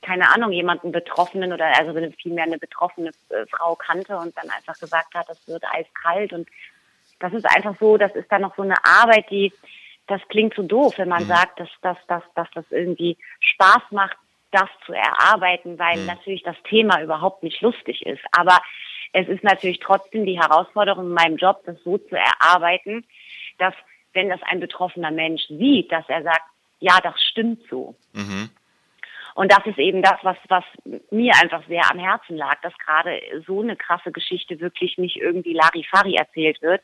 [0.03, 4.79] keine Ahnung, jemanden Betroffenen oder also vielmehr eine betroffene äh, Frau kannte und dann einfach
[4.79, 6.33] gesagt hat, das wird eiskalt.
[6.33, 6.49] Und
[7.19, 9.53] das ist einfach so, das ist dann noch so eine Arbeit, die,
[10.07, 11.29] das klingt so doof, wenn man mhm.
[11.29, 14.17] sagt, dass, dass, dass, dass das irgendwie Spaß macht,
[14.51, 16.07] das zu erarbeiten, weil mhm.
[16.07, 18.23] natürlich das Thema überhaupt nicht lustig ist.
[18.33, 18.59] Aber
[19.13, 23.05] es ist natürlich trotzdem die Herausforderung in meinem Job, das so zu erarbeiten,
[23.59, 23.75] dass
[24.13, 26.43] wenn das ein betroffener Mensch sieht, dass er sagt,
[26.81, 27.95] ja, das stimmt so.
[28.13, 28.51] Mhm.
[29.38, 30.64] Und das ist eben das, was, was
[31.12, 35.53] mir einfach sehr am Herzen lag, dass gerade so eine krasse Geschichte wirklich nicht irgendwie
[35.53, 36.83] Larifari erzählt wird,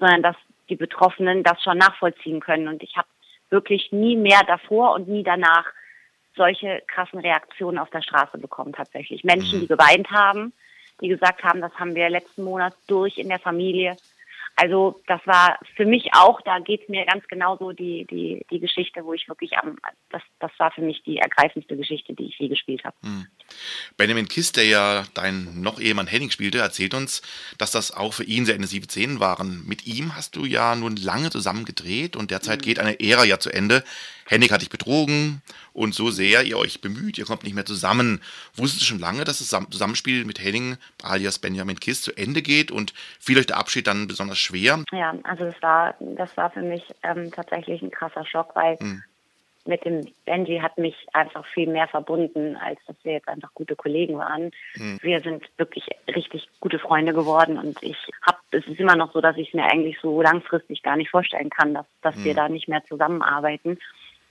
[0.00, 0.34] sondern dass
[0.68, 2.66] die Betroffenen das schon nachvollziehen können.
[2.66, 3.06] Und ich habe
[3.50, 5.66] wirklich nie mehr davor und nie danach
[6.34, 9.22] solche krassen Reaktionen auf der Straße bekommen tatsächlich.
[9.22, 9.78] Menschen, die mhm.
[9.78, 10.52] geweint haben,
[11.00, 13.96] die gesagt haben, das haben wir letzten Monat durch in der Familie.
[14.62, 18.60] Also das war für mich auch, da geht es mir ganz genauso die, die, die
[18.60, 19.76] Geschichte, wo ich wirklich am,
[20.10, 22.94] das, das war für mich die ergreifendste Geschichte, die ich je gespielt habe.
[23.02, 23.26] Hm.
[23.96, 27.22] Benjamin Kiss, der ja dein noch Ehemann Henning spielte, erzählt uns,
[27.58, 29.64] dass das auch für ihn sehr intensive Szenen waren.
[29.66, 32.64] Mit ihm hast du ja nun lange zusammen gedreht und derzeit mhm.
[32.64, 33.84] geht eine Ära ja zu Ende.
[34.26, 38.22] Henning hat dich betrogen und so sehr ihr euch bemüht, ihr kommt nicht mehr zusammen.
[38.54, 42.70] Wusstet ihr schon lange, dass das Zusammenspiel mit Henning alias Benjamin Kiss zu Ende geht
[42.70, 44.84] und fiel euch der Abschied dann besonders schwer?
[44.92, 49.02] Ja, also das war, das war für mich ähm, tatsächlich ein krasser Schock, weil mhm
[49.64, 53.76] mit dem Benji hat mich einfach viel mehr verbunden, als dass wir jetzt einfach gute
[53.76, 54.50] Kollegen waren.
[54.74, 54.98] Mhm.
[55.02, 57.96] Wir sind wirklich richtig gute Freunde geworden und ich
[58.26, 61.10] habe, es ist immer noch so, dass ich es mir eigentlich so langfristig gar nicht
[61.10, 62.24] vorstellen kann, dass, dass mhm.
[62.24, 63.78] wir da nicht mehr zusammenarbeiten.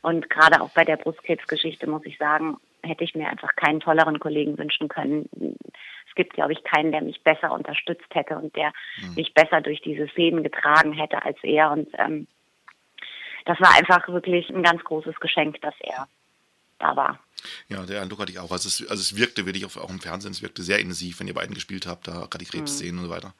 [0.01, 4.19] Und gerade auch bei der Brustkrebsgeschichte muss ich sagen, hätte ich mir einfach keinen tolleren
[4.19, 5.29] Kollegen wünschen können.
[6.09, 9.15] Es gibt, glaube ich, keinen, der mich besser unterstützt hätte und der mhm.
[9.15, 11.71] mich besser durch diese Szenen getragen hätte als er.
[11.71, 12.27] Und ähm,
[13.45, 16.07] das war einfach wirklich ein ganz großes Geschenk, dass er
[16.79, 17.19] da war.
[17.69, 18.51] Ja, der Eindruck hatte ich auch.
[18.51, 21.27] Also es, also es wirkte wirklich auch, auch im Fernsehen, es wirkte sehr intensiv, wenn
[21.27, 22.99] ihr beiden gespielt habt, da gerade die Krebsszenen mhm.
[22.99, 23.33] und so weiter.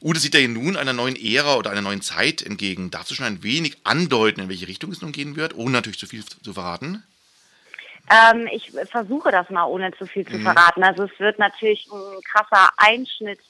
[0.00, 2.90] Ude sieht ja nun einer neuen Ära oder einer neuen Zeit entgegen.
[2.90, 5.98] Darfst du schon ein wenig andeuten, in welche Richtung es nun gehen wird, ohne natürlich
[5.98, 7.02] zu viel zu verraten?
[8.10, 10.42] Ähm, ich versuche das mal, ohne zu viel zu mhm.
[10.42, 10.82] verraten.
[10.82, 13.40] Also es wird natürlich ein krasser Einschnitt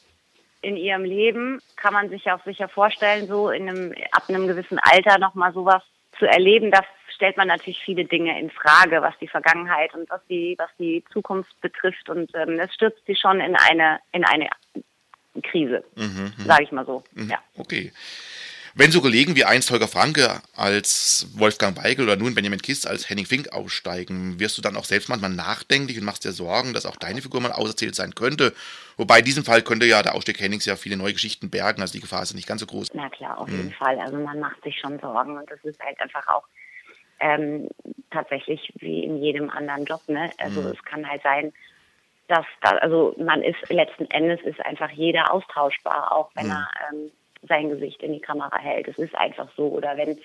[0.65, 4.79] in ihrem Leben kann man sich auch sicher vorstellen, so in einem, ab einem gewissen
[4.79, 5.83] Alter nochmal sowas
[6.19, 10.21] zu erleben, das stellt man natürlich viele Dinge in Frage, was die Vergangenheit und was
[10.29, 12.09] die, was die Zukunft betrifft.
[12.09, 14.49] Und ähm, es stürzt sie schon in eine, in eine
[15.43, 16.45] Krise, mhm, mhm.
[16.45, 17.03] sage ich mal so.
[17.13, 17.39] Mhm, ja.
[17.57, 17.93] Okay.
[18.77, 23.09] Wenn so Kollegen wie einst Holger Franke als Wolfgang Weigel oder nun Benjamin Kiss als
[23.09, 26.85] Henning Fink aussteigen, wirst du dann auch selbst manchmal nachdenklich und machst dir Sorgen, dass
[26.85, 28.53] auch deine Figur mal auserzählt sein könnte.
[28.97, 31.93] Wobei in diesem Fall könnte ja der Ausstieg Hennings ja viele neue Geschichten bergen, also
[31.93, 32.89] die Gefahr ist nicht ganz so groß.
[32.95, 33.73] Na klar, auf jeden mhm.
[33.75, 33.97] Fall.
[34.01, 36.45] Also man macht sich schon Sorgen und das ist halt einfach auch
[37.21, 37.69] ähm,
[38.11, 40.01] tatsächlich wie in jedem anderen Job.
[40.09, 40.31] Ne?
[40.39, 40.67] Also mhm.
[40.69, 41.53] es kann halt sein,
[42.27, 46.53] dass da, also man ist letzten Endes ist einfach jeder austauschbar, auch wenn mhm.
[46.53, 47.13] er ähm,
[47.49, 48.89] sein Gesicht in die Kamera hält.
[48.89, 49.69] Es ist einfach so.
[49.69, 50.19] Oder wenn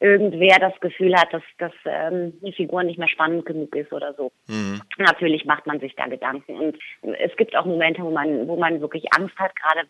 [0.00, 4.12] irgendwer das Gefühl hat, dass, dass ähm, die Figur nicht mehr spannend genug ist oder
[4.14, 4.32] so.
[4.48, 4.82] Mhm.
[4.98, 6.58] Natürlich macht man sich da Gedanken.
[6.58, 6.76] Und
[7.20, 9.88] es gibt auch Momente, wo man, wo man wirklich Angst hat, gerade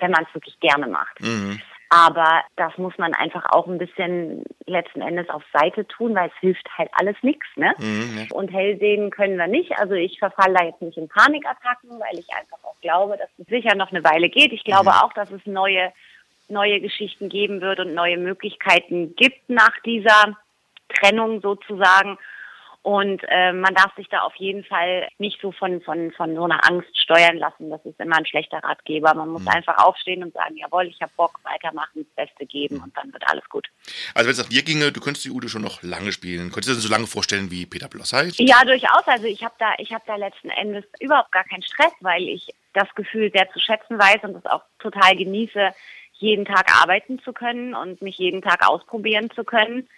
[0.00, 1.20] wenn man es wirklich gerne macht.
[1.20, 1.60] Mhm.
[1.88, 6.40] Aber das muss man einfach auch ein bisschen letzten Endes auf Seite tun, weil es
[6.40, 7.46] hilft halt alles nichts.
[7.54, 7.74] Ne?
[7.78, 9.78] Mhm, Und hell sehen können wir nicht.
[9.78, 13.46] Also ich verfalle da jetzt nicht in Panikattacken, weil ich einfach auch glaube, dass es
[13.46, 14.52] sicher noch eine Weile geht.
[14.52, 14.96] Ich glaube mhm.
[14.96, 15.92] auch, dass es neue,
[16.48, 20.36] neue Geschichten geben wird und neue Möglichkeiten gibt nach dieser
[20.88, 22.18] Trennung sozusagen.
[22.86, 26.44] Und äh, man darf sich da auf jeden Fall nicht so von, von, von so
[26.44, 27.68] einer Angst steuern lassen.
[27.68, 29.12] Das ist immer ein schlechter Ratgeber.
[29.12, 29.48] Man muss mhm.
[29.48, 33.24] einfach aufstehen und sagen, jawohl, ich habe Bock, weitermachen, das Beste geben und dann wird
[33.28, 33.66] alles gut.
[34.14, 36.52] Also wenn es nach dir ginge, du könntest die Udo schon noch lange spielen.
[36.52, 38.34] Könntest du dir so lange vorstellen wie Peter Blossheit?
[38.36, 39.02] Ja, durchaus.
[39.06, 42.54] Also ich habe da, ich habe da letzten Endes überhaupt gar keinen Stress, weil ich
[42.72, 45.70] das Gefühl sehr zu schätzen weiß und das auch total genieße,
[46.12, 49.88] jeden Tag arbeiten zu können und mich jeden Tag ausprobieren zu können.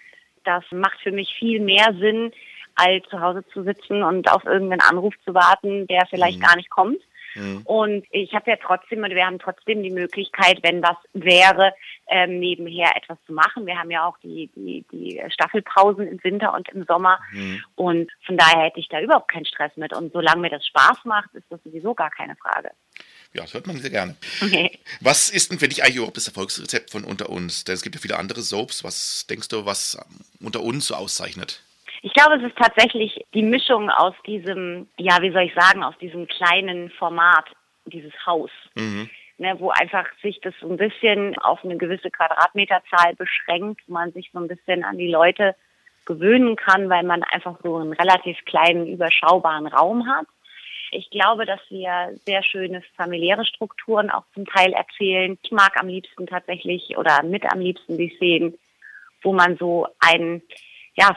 [0.45, 2.33] Das macht für mich viel mehr Sinn,
[2.79, 6.43] all zu Hause zu sitzen und auf irgendeinen Anruf zu warten, der vielleicht mhm.
[6.43, 7.01] gar nicht kommt.
[7.35, 7.63] Mhm.
[7.65, 11.73] Und ich habe ja trotzdem, und wir haben trotzdem die Möglichkeit, wenn das wäre,
[12.09, 13.67] ähm, nebenher etwas zu machen.
[13.67, 17.19] Wir haben ja auch die, die, die Staffelpausen im Winter und im Sommer.
[17.33, 17.63] Mhm.
[17.77, 19.95] Und von daher hätte ich da überhaupt keinen Stress mit.
[19.95, 22.71] Und solange mir das Spaß macht, ist das sowieso gar keine Frage.
[23.35, 24.17] Ja, das hört man sehr gerne.
[24.43, 24.79] Okay.
[25.01, 27.65] Was ist denn für dich eigentlich überhaupt das Erfolgsrezept von Unter uns?
[27.65, 28.85] Denn es gibt ja viele andere Soaps.
[28.85, 29.99] Was denkst du, was
[30.41, 31.63] Unter uns so auszeichnet?
[32.03, 35.97] Ich glaube, es ist tatsächlich die Mischung aus diesem, ja, wie soll ich sagen, aus
[35.99, 37.47] diesem kleinen Format,
[37.87, 38.51] dieses Haus.
[38.75, 39.11] Mhm.
[39.41, 44.11] Ne, wo einfach sich das so ein bisschen auf eine gewisse Quadratmeterzahl beschränkt, wo man
[44.11, 45.55] sich so ein bisschen an die Leute
[46.07, 50.27] gewöhnen kann, weil man einfach so einen relativ kleinen, überschaubaren Raum hat.
[50.91, 55.39] Ich glaube, dass wir sehr schöne familiäre Strukturen auch zum Teil erzählen.
[55.43, 58.59] Ich mag am liebsten tatsächlich oder mit am liebsten die Szenen,
[59.23, 60.43] wo man so ein,
[60.95, 61.17] ja,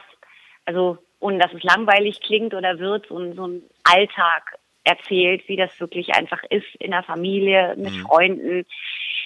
[0.66, 5.80] also ohne dass es langweilig klingt oder wird, so, so einen Alltag erzählt, wie das
[5.80, 8.02] wirklich einfach ist in der Familie, mit mhm.
[8.02, 8.66] Freunden,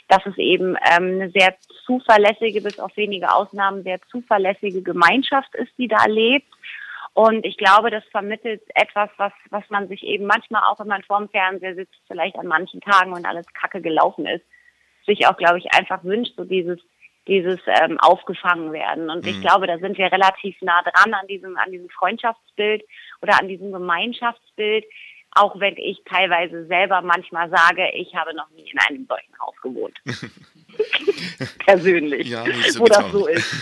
[0.10, 5.72] dass es eben ähm, eine sehr zuverlässige, bis auf wenige Ausnahmen, sehr zuverlässige Gemeinschaft ist,
[5.78, 6.48] die da lebt.
[7.14, 11.02] Und ich glaube, das vermittelt etwas, was, was man sich eben manchmal auch, wenn man
[11.04, 14.44] vorm Fernseher sitzt, vielleicht an manchen Tagen, wenn alles kacke gelaufen ist,
[15.06, 16.80] sich auch, glaube ich, einfach wünscht, so dieses,
[17.28, 19.10] dieses ähm, aufgefangen werden.
[19.10, 19.32] Und mhm.
[19.32, 22.84] ich glaube, da sind wir relativ nah dran an diesem, an diesem Freundschaftsbild
[23.22, 24.86] oder an diesem Gemeinschaftsbild,
[25.32, 29.56] auch wenn ich teilweise selber manchmal sage, ich habe noch nie in einem solchen Haus
[29.62, 30.00] gewohnt.
[31.66, 33.54] Persönlich, ja, so wo das so ist.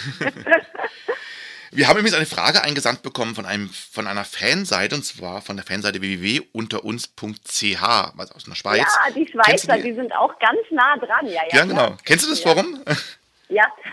[1.75, 5.55] Wir haben übrigens eine Frage eingesandt bekommen von einem von einer Fanseite und zwar von
[5.55, 8.77] der Fanseite www.unteruns.ch, also aus der Schweiz.
[8.77, 9.83] Ja, die Schweizer, die?
[9.83, 9.95] die?
[9.95, 11.25] sind auch ganz nah dran.
[11.25, 11.97] Ja, ja, ja genau.
[12.05, 12.83] Kennst du das Forum?
[12.85, 12.93] Ja,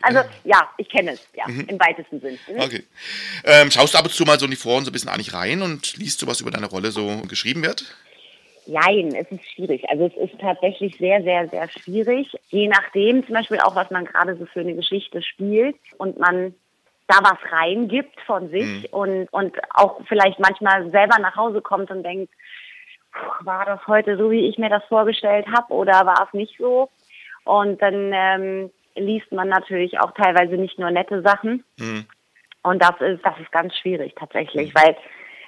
[0.02, 1.66] also ja, ich kenne es, ja, mhm.
[1.68, 2.38] im weitesten Sinn.
[2.48, 2.60] Mhm.
[2.60, 2.84] Okay.
[3.44, 5.34] Ähm, schaust du ab und zu mal so in die Foren so ein bisschen eigentlich
[5.34, 7.84] rein und liest du, was über deine Rolle so geschrieben wird?
[8.66, 9.88] Nein, es ist schwierig.
[9.88, 12.32] Also es ist tatsächlich sehr, sehr, sehr schwierig.
[12.50, 16.54] Je nachdem zum Beispiel auch, was man gerade so für eine Geschichte spielt und man
[17.08, 18.86] da was reingibt von sich mhm.
[18.92, 22.32] und, und auch vielleicht manchmal selber nach Hause kommt und denkt,
[23.40, 26.88] war das heute so, wie ich mir das vorgestellt habe oder war es nicht so?
[27.44, 31.64] Und dann ähm, liest man natürlich auch teilweise nicht nur nette Sachen.
[31.78, 32.06] Mhm.
[32.62, 34.78] Und das ist, das ist ganz schwierig tatsächlich, mhm.
[34.78, 34.96] weil,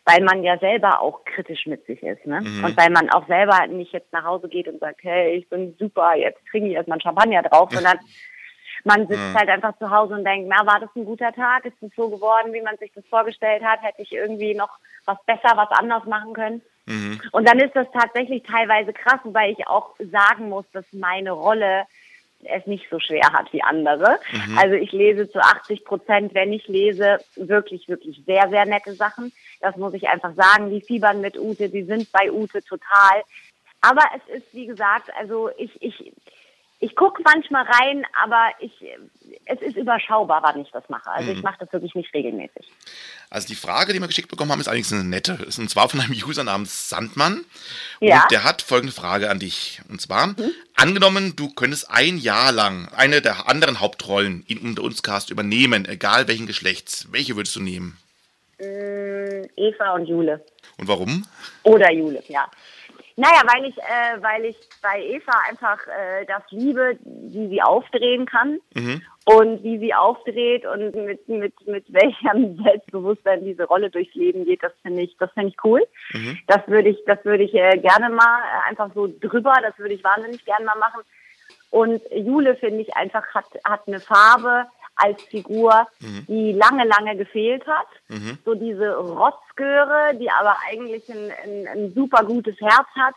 [0.07, 2.41] weil man ja selber auch kritisch mit sich ist, ne?
[2.41, 2.65] Mhm.
[2.65, 5.77] Und weil man auch selber nicht jetzt nach Hause geht und sagt, hey, ich bin
[5.79, 7.99] super, jetzt trinke ich erstmal Champagner drauf, sondern
[8.85, 9.35] man sitzt mhm.
[9.35, 11.65] halt einfach zu Hause und denkt, na, war das ein guter Tag?
[11.65, 13.83] Ist es so geworden, wie man sich das vorgestellt hat?
[13.83, 14.71] Hätte ich irgendwie noch
[15.05, 16.63] was besser, was anders machen können?
[16.87, 17.21] Mhm.
[17.31, 21.85] Und dann ist das tatsächlich teilweise krass, weil ich auch sagen muss, dass meine Rolle
[22.43, 24.19] es nicht so schwer hat wie andere.
[24.33, 24.59] Mhm.
[24.59, 29.33] Also ich lese zu 80 Prozent, wenn ich lese, wirklich, wirklich sehr, sehr nette Sachen.
[29.61, 30.71] Das muss ich einfach sagen.
[30.71, 33.23] Die fiebern mit Ute, die sind bei Ute total.
[33.81, 36.13] Aber es ist, wie gesagt, also ich, ich,
[36.83, 38.73] ich gucke manchmal rein, aber ich,
[39.45, 41.09] es ist überschaubar, wann ich das mache.
[41.11, 41.39] Also mhm.
[41.39, 42.67] ich mache das wirklich nicht regelmäßig.
[43.31, 45.39] Also die Frage, die wir geschickt bekommen haben, ist eigentlich eine nette.
[45.45, 47.45] Und zwar von einem User namens Sandmann.
[48.01, 48.23] Ja.
[48.23, 49.81] Und der hat folgende Frage an dich.
[49.89, 50.51] Und zwar, mhm.
[50.75, 55.85] angenommen, du könntest ein Jahr lang eine der anderen Hauptrollen in Unter uns Cast übernehmen,
[55.85, 57.07] egal welchen Geschlechts.
[57.13, 57.97] Welche würdest du nehmen?
[58.59, 60.45] Mm, Eva und Jule.
[60.79, 61.25] Und warum?
[61.63, 62.51] Oder Jule, ja.
[63.17, 68.27] Naja, weil ich, äh, weil ich bei Eva einfach äh, das liebe, wie sie aufdrehen
[68.27, 69.03] kann mhm.
[69.27, 74.63] und wie sie aufdreht und mit, mit, mit welchem Selbstbewusstsein diese Rolle durchs Leben geht,
[74.63, 75.83] das finde ich, das finde ich cool.
[76.13, 76.39] Mhm.
[76.47, 79.95] Das würde ich, das würde ich äh, gerne mal äh, einfach so drüber, das würde
[79.95, 81.03] ich wahnsinnig gerne mal machen.
[81.71, 84.67] Und Jule finde ich einfach hat, hat eine Farbe,
[85.03, 86.27] als Figur, mhm.
[86.29, 87.89] die lange, lange gefehlt hat.
[88.09, 88.39] Mhm.
[88.45, 93.15] So diese Rotzgöre, die aber eigentlich ein, ein, ein super gutes Herz hat.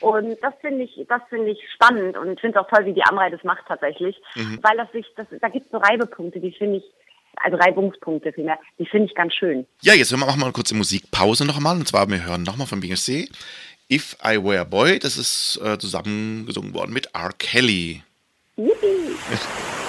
[0.00, 3.02] Und das finde ich, das finde ich spannend und finde es auch toll, wie die
[3.02, 4.58] Amrei das macht tatsächlich, mhm.
[4.62, 6.84] weil das sich, das, da gibt es so Reibepunkte, die finde ich,
[7.36, 9.66] also Reibungspunkte vielmehr, die finde ich ganz schön.
[9.82, 12.80] Ja, jetzt machen wir mal eine kurze Musikpause nochmal und zwar wir hören nochmal von
[12.80, 13.28] BSC
[13.90, 17.30] If I Were a Boy, das ist äh, zusammengesungen worden mit R.
[17.38, 18.02] Kelly.
[18.56, 19.16] Yippie.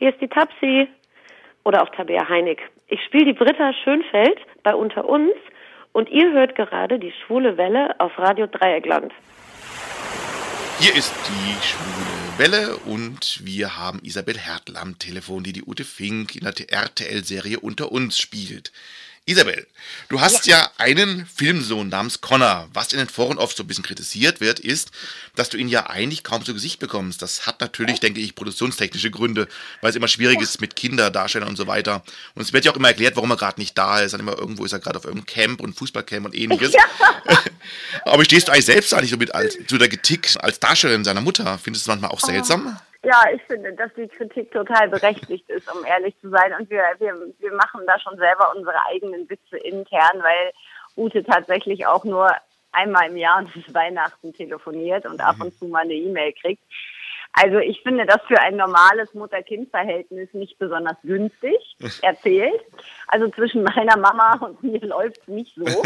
[0.00, 0.88] hier ist die Tapsi.
[1.62, 2.58] Oder auch Tabea Heinig.
[2.88, 5.34] Ich spiele die Britta Schönfeld bei Unter uns
[5.92, 9.12] und ihr hört gerade die schwule Welle auf Radio Dreieckland.
[10.78, 15.84] Hier ist die schwule Welle und wir haben Isabel Hertel am Telefon, die die Ute
[15.84, 18.72] Fink in der RTL-Serie Unter uns spielt.
[19.30, 19.66] Isabel,
[20.08, 20.58] du hast ja.
[20.58, 20.70] ja.
[20.78, 22.68] einen Filmsohn namens Connor.
[22.72, 24.90] Was in den Foren oft so ein bisschen kritisiert wird, ist,
[25.36, 27.22] dass du ihn ja eigentlich kaum zu Gesicht bekommst.
[27.22, 29.46] Das hat natürlich, denke ich, produktionstechnische Gründe,
[29.80, 30.42] weil es immer schwierig ja.
[30.42, 32.02] ist mit Kinderdarstellern und so weiter.
[32.34, 34.12] Und es wird ja auch immer erklärt, warum er gerade nicht da ist.
[34.12, 36.72] Dann immer irgendwo ist er gerade auf irgendeinem Camp und Fußballcamp und ähnliches.
[36.72, 36.82] Ja.
[38.04, 41.20] Aber stehst du eigentlich selbst eigentlich so mit als, zu der Getik als Darstellerin seiner
[41.20, 41.58] Mutter?
[41.62, 42.76] Findest du es manchmal auch seltsam?
[42.76, 42.89] Oh.
[43.02, 46.52] Ja, ich finde, dass die Kritik total berechtigt ist, um ehrlich zu sein.
[46.58, 50.52] Und wir, wir, wir machen da schon selber unsere eigenen Witze intern, weil
[50.96, 52.30] Ute tatsächlich auch nur
[52.72, 56.62] einmal im Jahr zu Weihnachten telefoniert und ab und zu mal eine E-Mail kriegt.
[57.32, 62.60] Also ich finde das für ein normales Mutter-Kind-Verhältnis nicht besonders günstig erzählt.
[63.06, 65.82] Also zwischen meiner Mama und mir läuft es nicht so.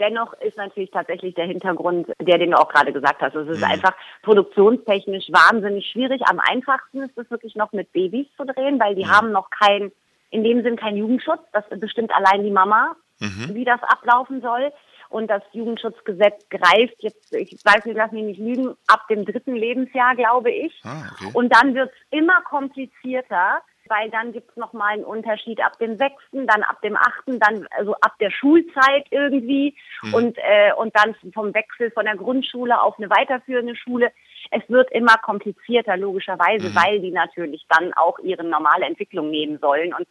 [0.00, 3.34] Dennoch ist natürlich tatsächlich der Hintergrund, der, den du auch gerade gesagt hast.
[3.34, 3.70] Es ist mhm.
[3.70, 6.22] einfach produktionstechnisch wahnsinnig schwierig.
[6.26, 9.10] Am einfachsten ist es wirklich noch mit Babys zu drehen, weil die mhm.
[9.10, 9.92] haben noch kein,
[10.30, 11.40] in dem Sinn kein Jugendschutz.
[11.52, 13.54] Das bestimmt allein die Mama, mhm.
[13.54, 14.72] wie das ablaufen soll.
[15.10, 19.54] Und das Jugendschutzgesetz greift jetzt, ich weiß nicht, lass mich nicht lügen, ab dem dritten
[19.54, 20.80] Lebensjahr, glaube ich.
[20.84, 21.30] Ah, okay.
[21.34, 25.96] Und dann wird es immer komplizierter, weil dann gibt's noch mal einen Unterschied ab dem
[25.98, 30.14] sechsten, dann ab dem achten, dann also ab der Schulzeit irgendwie mhm.
[30.14, 34.12] und äh, und dann vom Wechsel von der Grundschule auf eine weiterführende Schule.
[34.50, 36.74] Es wird immer komplizierter logischerweise, mhm.
[36.74, 40.06] weil die natürlich dann auch ihre normale Entwicklung nehmen sollen und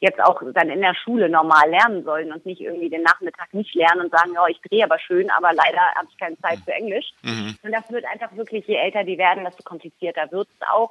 [0.00, 3.74] jetzt auch dann in der Schule normal lernen sollen und nicht irgendwie den Nachmittag nicht
[3.74, 6.72] lernen und sagen, ja, ich drehe aber schön, aber leider habe ich keine Zeit für
[6.72, 7.12] Englisch.
[7.22, 7.56] Mhm.
[7.62, 10.90] Und das wird einfach wirklich, je älter die werden, desto komplizierter wird es auch.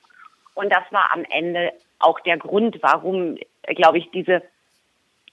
[0.55, 1.73] Und das war am Ende
[2.03, 3.37] auch der Grund, warum,
[3.75, 4.41] glaube ich, diese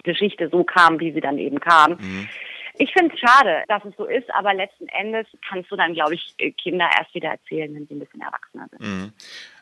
[0.02, 1.92] Geschichte so kam, wie sie dann eben kam.
[1.92, 2.28] Mhm.
[2.74, 6.14] Ich finde es schade, dass es so ist, aber letzten Endes kannst du dann, glaube
[6.14, 8.80] ich, Kinder erst wieder erzählen, wenn sie ein bisschen erwachsener sind.
[8.80, 9.12] Mhm.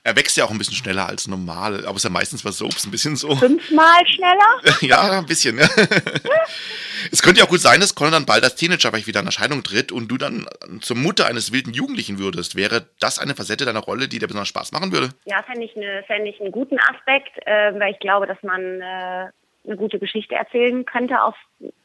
[0.04, 2.52] Er wächst ja auch ein bisschen schneller als normal, aber es ist ja meistens bei
[2.52, 3.34] Soaps ein bisschen so.
[3.34, 4.60] Fünfmal schneller?
[4.82, 5.58] ja, ein bisschen.
[7.12, 9.26] es könnte ja auch gut sein, dass Conor dann bald als Teenager vielleicht wieder in
[9.26, 10.46] Erscheinung tritt und du dann
[10.80, 12.56] zur Mutter eines wilden Jugendlichen würdest.
[12.56, 15.10] Wäre das eine Facette deiner Rolle, die dir besonders Spaß machen würde?
[15.24, 18.80] Ja, fände ich, ne, fänd ich einen guten Aspekt, äh, weil ich glaube, dass man
[18.80, 18.84] äh,
[19.64, 21.34] eine gute Geschichte erzählen könnte aus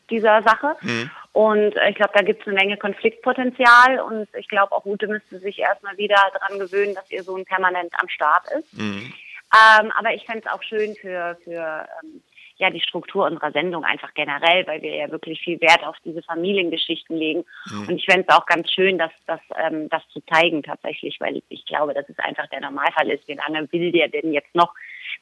[0.09, 0.75] dieser Sache.
[0.81, 1.11] Mhm.
[1.31, 5.07] Und äh, ich glaube, da gibt es eine Menge Konfliktpotenzial und ich glaube, auch Ute
[5.07, 8.73] müsste sich erstmal wieder daran gewöhnen, dass ihr Sohn permanent am Start ist.
[8.73, 9.13] Mhm.
[9.53, 12.21] Ähm, aber ich fände es auch schön für, für ähm,
[12.63, 16.23] ja, die Struktur unserer Sendung einfach generell, weil wir ja wirklich viel Wert auf diese
[16.23, 17.43] Familiengeschichten legen.
[17.69, 17.89] Mhm.
[17.89, 21.41] Und ich fände es auch ganz schön, das, das, ähm, das zu zeigen tatsächlich, weil
[21.49, 23.27] ich glaube, dass es einfach der Normalfall ist.
[23.27, 24.73] Wie lange will der denn jetzt noch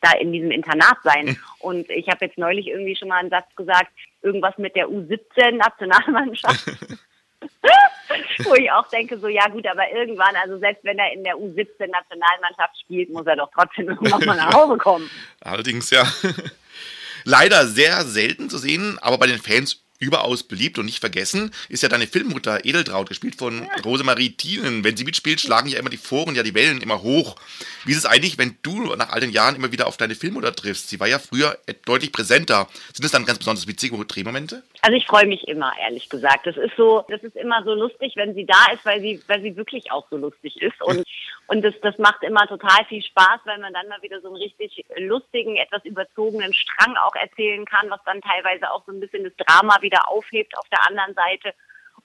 [0.02, 1.28] da in diesem Internat sein.
[1.30, 1.38] Hm.
[1.60, 6.66] Und ich habe jetzt neulich irgendwie schon mal einen Satz gesagt, irgendwas mit der U17-Nationalmannschaft.
[8.44, 11.36] Wo ich auch denke, so ja gut, aber irgendwann, also selbst wenn er in der
[11.36, 15.10] U17-Nationalmannschaft spielt, muss er doch trotzdem irgendwann mal nach Hause kommen.
[15.42, 16.04] Allerdings, ja.
[17.24, 21.84] Leider sehr selten zu sehen, aber bei den Fans überaus beliebt und nicht vergessen ist
[21.84, 23.70] ja deine Filmmutter Edeltraut, gespielt von ja.
[23.86, 24.84] Rosemarie Thienen.
[24.84, 27.36] Wenn sie mitspielt, schlagen ja immer die Foren, ja die Wellen immer hoch.
[27.86, 30.54] Wie ist es eigentlich, wenn du nach all den Jahren immer wieder auf deine Filmmutter
[30.54, 30.90] triffst?
[30.90, 32.68] Sie war ja früher deutlich präsenter.
[32.94, 34.64] Sind das dann ganz besonders witzige Drehmomente?
[34.82, 36.48] Also ich freue mich immer, ehrlich gesagt.
[36.48, 39.42] Das ist so, das ist immer so lustig, wenn sie da ist, weil sie, weil
[39.42, 40.82] sie wirklich auch so lustig ist.
[40.82, 41.04] Und,
[41.48, 44.38] und das, das macht immer total viel Spaß, weil man dann mal wieder so einen
[44.38, 49.24] richtig lustigen, etwas überzogenen Strang auch erzählen kann, was dann teilweise auch so ein bisschen
[49.24, 51.54] das Drama wieder aufhebt auf der anderen Seite.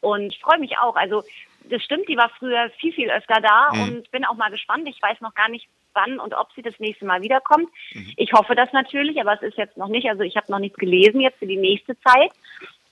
[0.01, 0.97] Und ich freue mich auch.
[0.97, 1.23] Also
[1.65, 3.83] das stimmt, die war früher viel, viel öfter da mhm.
[3.83, 4.89] und bin auch mal gespannt.
[4.89, 7.69] Ich weiß noch gar nicht, wann und ob sie das nächste Mal wiederkommt.
[7.93, 8.13] Mhm.
[8.17, 10.79] Ich hoffe das natürlich, aber es ist jetzt noch nicht, also ich habe noch nichts
[10.79, 12.33] gelesen jetzt für die nächste Zeit.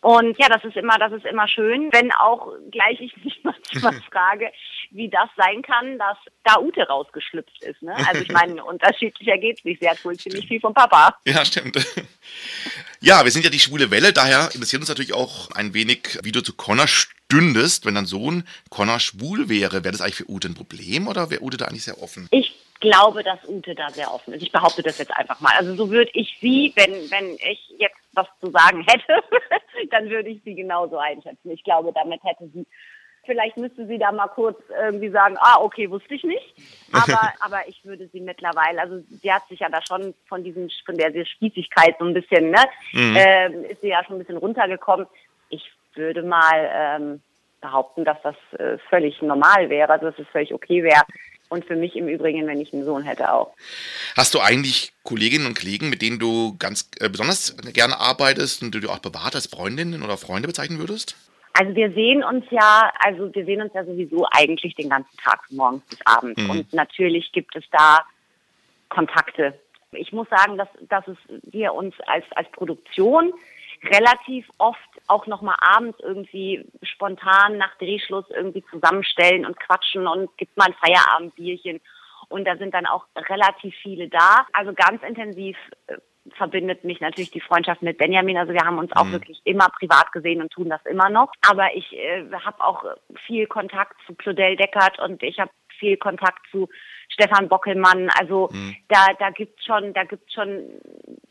[0.05, 3.95] Und ja, das ist immer, das ist immer schön, wenn auch gleich ich mich manchmal
[4.12, 4.53] frage,
[4.90, 7.83] wie das sein kann, dass da Ute rausgeschlüpft ist.
[7.83, 7.95] Ne?
[8.07, 9.81] Also ich meine, unterschiedlicher geht's nicht.
[9.81, 11.17] Sie hat wohl ziemlich viel vom Papa.
[11.25, 11.79] Ja, stimmt.
[13.01, 16.33] Ja, wir sind ja die schwule Welle, daher interessiert uns natürlich auch ein wenig, wie
[16.33, 19.85] du zu Connor stündest, wenn dein Sohn Connor schwul wäre.
[19.85, 22.29] Wäre das eigentlich für Ute ein Problem oder wäre Ute da eigentlich sehr offen?
[22.31, 24.42] Ich glaube, dass Ute da sehr offen ist.
[24.42, 25.53] Ich behaupte das jetzt einfach mal.
[25.57, 29.23] Also so würde ich sie, wenn, wenn ich jetzt was zu sagen hätte,
[29.90, 31.51] dann würde ich sie genauso einschätzen.
[31.51, 32.66] Ich glaube, damit hätte sie,
[33.25, 36.55] vielleicht müsste sie da mal kurz irgendwie sagen, ah, okay, wusste ich nicht.
[36.92, 40.68] Aber, aber ich würde sie mittlerweile, also sie hat sich ja da schon von diesem,
[40.85, 43.16] von der Spießigkeit so ein bisschen, ne, mhm.
[43.16, 45.07] ähm, ist sie ja schon ein bisschen runtergekommen.
[45.49, 47.23] Ich würde mal ähm,
[47.61, 51.03] behaupten, dass das äh, völlig normal wäre, also dass es völlig okay wäre,
[51.48, 53.54] und für mich im Übrigen, wenn ich einen Sohn hätte, auch.
[54.16, 58.74] Hast du eigentlich Kolleginnen und Kollegen, mit denen du ganz äh, besonders gerne arbeitest und
[58.74, 61.16] die du auch bewahrt als Freundinnen oder Freunde bezeichnen würdest?
[61.52, 65.46] Also wir sehen uns ja, also wir sehen uns ja sowieso eigentlich den ganzen Tag,
[65.46, 66.42] von morgens bis abends.
[66.42, 66.50] Mhm.
[66.50, 68.00] Und natürlich gibt es da
[68.88, 69.59] Kontakte.
[69.92, 73.33] Ich muss sagen, dass, dass es wir uns als, als Produktion
[73.82, 80.56] relativ oft auch nochmal abends irgendwie spontan nach Drehschluss irgendwie zusammenstellen und quatschen und gibt
[80.56, 81.80] mal ein Feierabendbierchen.
[82.28, 84.46] Und da sind dann auch relativ viele da.
[84.52, 85.56] Also ganz intensiv
[85.87, 85.96] äh,
[86.37, 88.38] verbindet mich natürlich die Freundschaft mit Benjamin.
[88.38, 89.12] Also wir haben uns auch mhm.
[89.12, 91.32] wirklich immer privat gesehen und tun das immer noch.
[91.48, 92.84] Aber ich äh, habe auch
[93.26, 96.68] viel Kontakt zu Claudel Deckert und ich habe viel Kontakt zu
[97.09, 98.09] Stefan Bockelmann.
[98.19, 98.77] Also mhm.
[98.88, 100.64] da, da gibt's schon, da gibt's schon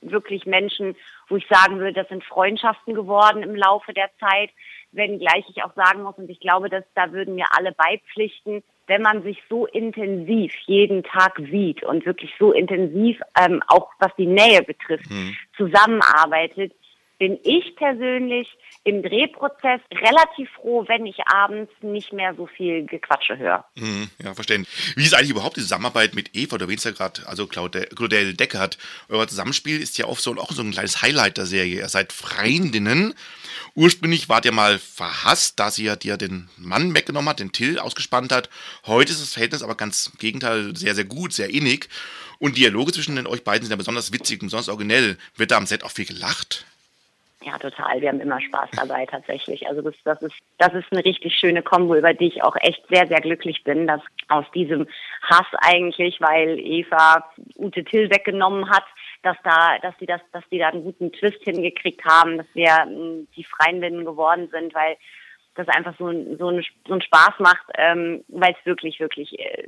[0.01, 0.95] wirklich Menschen,
[1.27, 4.49] wo ich sagen würde, das sind Freundschaften geworden im Laufe der Zeit.
[4.91, 9.01] Wenngleich ich auch sagen muss, und ich glaube, dass da würden mir alle beipflichten, wenn
[9.01, 14.27] man sich so intensiv jeden Tag sieht und wirklich so intensiv, ähm, auch was die
[14.27, 15.35] Nähe betrifft, mhm.
[15.55, 16.73] zusammenarbeitet,
[17.19, 18.47] bin ich persönlich
[18.83, 23.65] im Drehprozess relativ froh, wenn ich abends nicht mehr so viel Gequatsche höre.
[23.75, 24.67] Mhm, ja, verstehen.
[24.95, 26.57] Wie ist eigentlich überhaupt die Zusammenarbeit mit Eva?
[26.57, 28.77] Du erwähnst ja gerade, also Claudel Deckert.
[29.07, 31.79] Euer Zusammenspiel ist ja oft so, auch so ein kleines Highlight der Serie.
[31.79, 33.13] Ihr seid Freundinnen.
[33.75, 37.79] Ursprünglich wart ihr mal verhasst, da sie ja dir den Mann weggenommen hat, den Till
[37.79, 38.49] ausgespannt hat.
[38.85, 41.89] Heute ist das Verhältnis aber ganz im Gegenteil sehr, sehr gut, sehr innig.
[42.37, 45.17] Und Dialoge zwischen den euch beiden sind ja besonders witzig und besonders originell.
[45.37, 46.65] Wird da am Set auch viel gelacht?
[47.45, 47.99] Ja, total.
[47.99, 49.67] Wir haben immer Spaß dabei tatsächlich.
[49.67, 52.87] Also das, das ist das ist eine richtig schöne Kombo, über die ich auch echt
[52.89, 54.87] sehr sehr glücklich bin, dass aus diesem
[55.23, 57.25] Hass eigentlich, weil Eva
[57.57, 58.85] Ute Till weggenommen hat,
[59.23, 62.85] dass da dass die das dass die da einen guten Twist hingekriegt haben, dass wir
[62.85, 64.95] ähm, die Freundinnen geworden sind, weil
[65.55, 66.05] das einfach so,
[66.37, 69.67] so, ein, so einen Spaß macht, ähm, weil es wirklich, wirklich äh,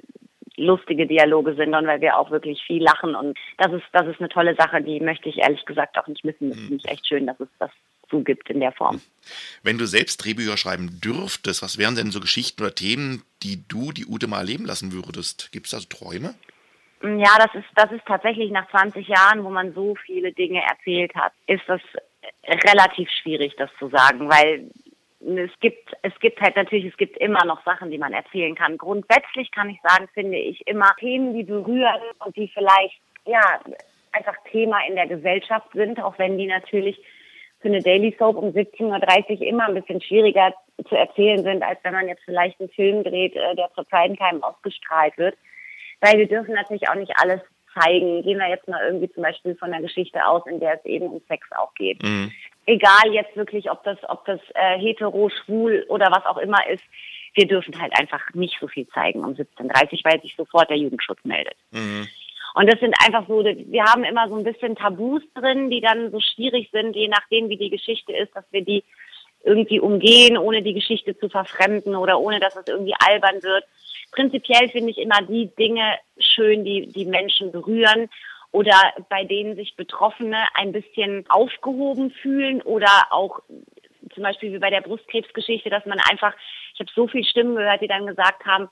[0.57, 4.19] lustige Dialoge sind und weil wir auch wirklich viel lachen und das ist, das ist
[4.19, 6.49] eine tolle Sache, die möchte ich ehrlich gesagt auch nicht missen.
[6.49, 7.71] Das finde ich echt schön, dass es das
[8.09, 9.01] so gibt in der Form.
[9.63, 13.91] Wenn du selbst Drehbücher schreiben dürftest, was wären denn so Geschichten oder Themen, die du
[13.91, 15.51] die Ute mal erleben lassen würdest?
[15.51, 16.35] Gibt es da so Träume?
[17.01, 21.13] Ja, das ist, das ist tatsächlich nach 20 Jahren, wo man so viele Dinge erzählt
[21.15, 21.81] hat, ist das
[22.43, 24.71] relativ schwierig, das zu sagen, weil
[25.25, 28.77] es gibt, es gibt halt natürlich, es gibt immer noch Sachen, die man erzählen kann.
[28.77, 33.59] Grundsätzlich kann ich sagen, finde ich immer Themen, die berühren und die vielleicht, ja,
[34.11, 36.97] einfach Thema in der Gesellschaft sind, auch wenn die natürlich
[37.59, 40.53] für eine Daily Soap um 17.30 Uhr immer ein bisschen schwieriger
[40.87, 44.43] zu erzählen sind, als wenn man jetzt vielleicht einen Film dreht, äh, der zur Zeitenkeim
[44.43, 45.35] ausgestrahlt wird.
[46.01, 47.41] Weil wir dürfen natürlich auch nicht alles
[47.73, 48.21] zeigen.
[48.21, 51.07] Gehen wir jetzt mal irgendwie zum Beispiel von einer Geschichte aus, in der es eben
[51.07, 52.03] um Sex auch geht.
[52.03, 52.31] Mhm
[52.65, 56.83] egal jetzt wirklich, ob das, ob das äh, hetero, schwul oder was auch immer ist,
[57.33, 61.19] wir dürfen halt einfach nicht so viel zeigen um 17.30 weil sich sofort der Jugendschutz
[61.23, 61.55] meldet.
[61.71, 62.07] Mhm.
[62.55, 66.11] Und das sind einfach so, wir haben immer so ein bisschen Tabus drin, die dann
[66.11, 68.83] so schwierig sind, je nachdem, wie die Geschichte ist, dass wir die
[69.43, 73.65] irgendwie umgehen, ohne die Geschichte zu verfremden oder ohne, dass es irgendwie albern wird.
[74.11, 78.09] Prinzipiell finde ich immer die Dinge schön, die die Menschen berühren
[78.55, 83.41] oder bei denen sich Betroffene ein bisschen aufgehoben fühlen oder auch
[84.13, 86.33] zum Beispiel wie bei der Brustkrebsgeschichte, dass man einfach,
[86.73, 88.69] ich habe so viele Stimmen gehört, die dann gesagt haben,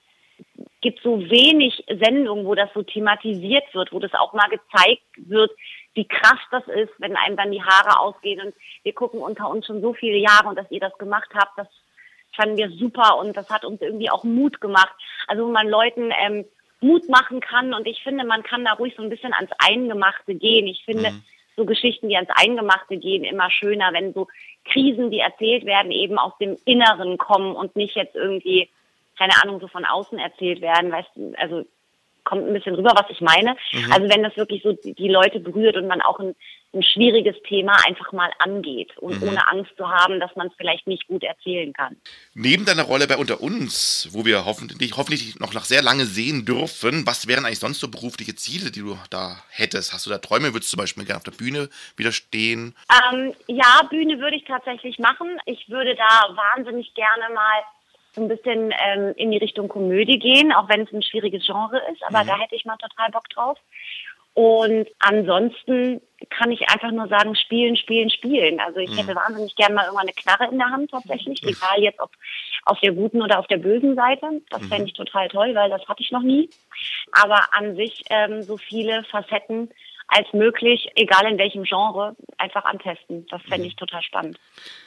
[0.79, 5.51] gibt so wenig Sendungen, wo das so thematisiert wird, wo das auch mal gezeigt wird,
[5.95, 9.65] wie krass das ist, wenn einem dann die Haare ausgehen und wir gucken unter uns
[9.65, 11.67] schon so viele Jahre und dass ihr das gemacht habt, das
[12.37, 14.95] fanden wir super und das hat uns irgendwie auch Mut gemacht.
[15.27, 16.45] Also wo man Leuten ähm,
[16.83, 17.73] Mut machen kann.
[17.73, 20.67] Und ich finde, man kann da ruhig so ein bisschen ans Eingemachte gehen.
[20.67, 21.23] Ich finde mhm.
[21.55, 24.27] so Geschichten, die ans Eingemachte gehen, immer schöner, wenn so
[24.65, 28.69] Krisen, die erzählt werden, eben aus dem Inneren kommen und nicht jetzt irgendwie,
[29.17, 30.91] keine Ahnung, so von außen erzählt werden.
[30.91, 31.65] Weißt du, also
[32.23, 33.55] kommt ein bisschen rüber, was ich meine.
[33.71, 33.91] Mhm.
[33.91, 36.35] Also wenn das wirklich so die Leute berührt und man auch ein,
[36.73, 39.29] ein schwieriges Thema einfach mal angeht und mhm.
[39.29, 41.95] ohne Angst zu haben, dass man es vielleicht nicht gut erzählen kann.
[42.33, 46.45] Neben deiner Rolle bei Unter uns, wo wir hoffentlich, hoffentlich noch nach sehr lange sehen
[46.45, 49.93] dürfen, was wären eigentlich sonst so berufliche Ziele, die du da hättest?
[49.93, 50.53] Hast du da Träume?
[50.53, 52.75] Würdest du zum Beispiel gerne auf der Bühne wieder stehen?
[53.11, 55.27] Ähm, ja, Bühne würde ich tatsächlich machen.
[55.45, 57.63] Ich würde da wahnsinnig gerne mal
[58.13, 61.81] so ein bisschen ähm, in die Richtung Komödie gehen, auch wenn es ein schwieriges Genre
[61.91, 62.27] ist, aber mhm.
[62.27, 63.57] da hätte ich mal total Bock drauf.
[64.35, 66.01] Und ansonsten
[66.31, 68.59] kann ich einfach nur sagen, spielen, spielen, spielen.
[68.59, 68.97] Also ich mhm.
[68.97, 72.09] hätte wahnsinnig gerne mal irgendwann eine Knarre in der Hand tatsächlich, egal jetzt ob
[72.65, 74.41] auf der guten oder auf der bösen Seite.
[74.49, 74.67] Das mhm.
[74.69, 76.49] fände ich total toll, weil das hatte ich noch nie.
[77.11, 79.69] Aber an sich ähm, so viele Facetten
[80.07, 83.25] als möglich, egal in welchem Genre, einfach antesten.
[83.29, 84.39] Das fände ich total spannend.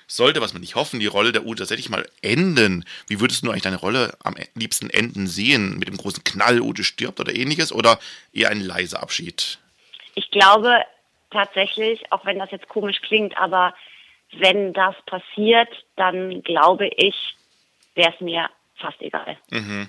[0.07, 3.51] Sollte, was man nicht hoffen, die Rolle der Ute tatsächlich mal enden, wie würdest du
[3.51, 5.79] eigentlich deine Rolle am liebsten enden sehen?
[5.79, 7.73] Mit dem großen Knall, Ute stirbt oder ähnliches?
[7.73, 7.99] Oder
[8.33, 9.59] eher ein leiser Abschied?
[10.15, 10.83] Ich glaube
[11.31, 13.75] tatsächlich, auch wenn das jetzt komisch klingt, aber
[14.33, 17.15] wenn das passiert, dann glaube ich,
[17.95, 19.37] wäre es mir fast egal.
[19.51, 19.89] Mhm.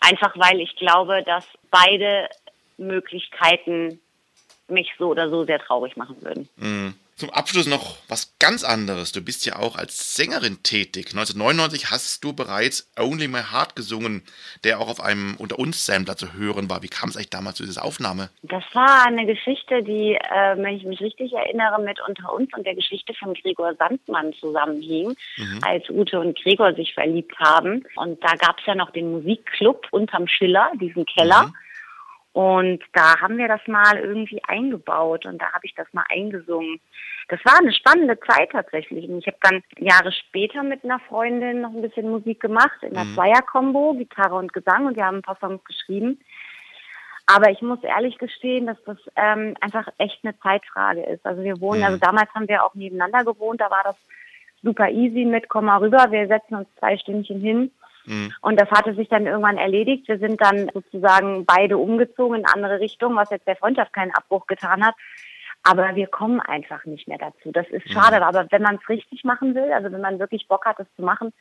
[0.00, 2.28] Einfach weil ich glaube, dass beide
[2.78, 4.00] Möglichkeiten
[4.70, 6.48] mich so oder so sehr traurig machen würden.
[6.56, 6.94] Mhm.
[7.20, 9.12] Zum Abschluss noch was ganz anderes.
[9.12, 11.08] Du bist ja auch als Sängerin tätig.
[11.10, 14.22] 1999 hast du bereits Only My Heart gesungen,
[14.64, 16.82] der auch auf einem Unter uns Sampler zu hören war.
[16.82, 18.30] Wie kam es eigentlich damals zu dieser Aufnahme?
[18.40, 22.64] Das war eine Geschichte, die, äh, wenn ich mich richtig erinnere, mit Unter uns und
[22.64, 25.58] der Geschichte von Gregor Sandmann zusammenhing, mhm.
[25.60, 27.84] als Ute und Gregor sich verliebt haben.
[27.96, 31.48] Und da gab es ja noch den Musikclub unterm Schiller, diesen Keller.
[31.48, 31.54] Mhm.
[32.32, 36.80] Und da haben wir das mal irgendwie eingebaut und da habe ich das mal eingesungen.
[37.28, 39.08] Das war eine spannende Zeit tatsächlich.
[39.08, 42.96] Und ich habe dann Jahre später mit einer Freundin noch ein bisschen Musik gemacht, in
[42.96, 43.14] einer mhm.
[43.14, 46.20] Zweier-Kombo, Gitarre und Gesang und wir haben ein paar Songs geschrieben.
[47.26, 51.24] Aber ich muss ehrlich gestehen, dass das ähm, einfach echt eine Zeitfrage ist.
[51.24, 51.86] Also wir wohnen, Mhm.
[51.86, 53.96] also damals haben wir auch nebeneinander gewohnt, da war das
[54.62, 57.70] super easy mit, komm mal rüber, wir setzen uns zwei Stündchen hin.
[58.06, 58.32] Mhm.
[58.40, 60.08] Und das hatte sich dann irgendwann erledigt.
[60.08, 64.46] Wir sind dann sozusagen beide umgezogen in andere Richtungen, was jetzt der Freundschaft keinen Abbruch
[64.46, 64.94] getan hat.
[65.62, 67.52] Aber wir kommen einfach nicht mehr dazu.
[67.52, 68.24] Das ist schade.
[68.24, 71.02] Aber wenn man es richtig machen will, also wenn man wirklich Bock hat, es zu
[71.02, 71.32] machen,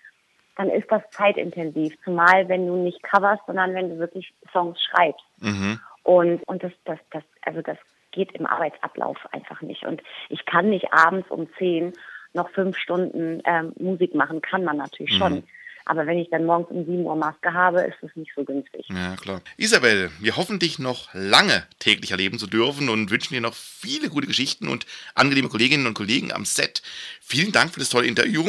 [0.58, 1.94] dann ist das zeitintensiv.
[2.04, 5.24] Zumal wenn du nicht coverst, sondern wenn du wirklich Songs schreibst.
[5.40, 5.80] Mhm.
[6.04, 7.78] Und, und das, das, das, also das
[8.12, 9.86] geht im Arbeitsablauf einfach nicht.
[9.86, 11.94] Und ich kann nicht abends um zehn
[12.34, 15.44] noch fünf Stunden ähm, Musik machen, kann man natürlich schon.
[15.90, 18.86] Aber wenn ich dann morgens um sieben Uhr Maske habe, ist das nicht so günstig.
[18.90, 19.42] Ja, klar.
[19.58, 24.10] Isabel, wir hoffen, dich noch lange täglich erleben zu dürfen und wünschen dir noch viele
[24.10, 24.86] gute Geschichten und
[25.16, 26.84] angenehme Kolleginnen und Kollegen am Set.
[27.22, 28.44] Vielen Dank für das tolle Interview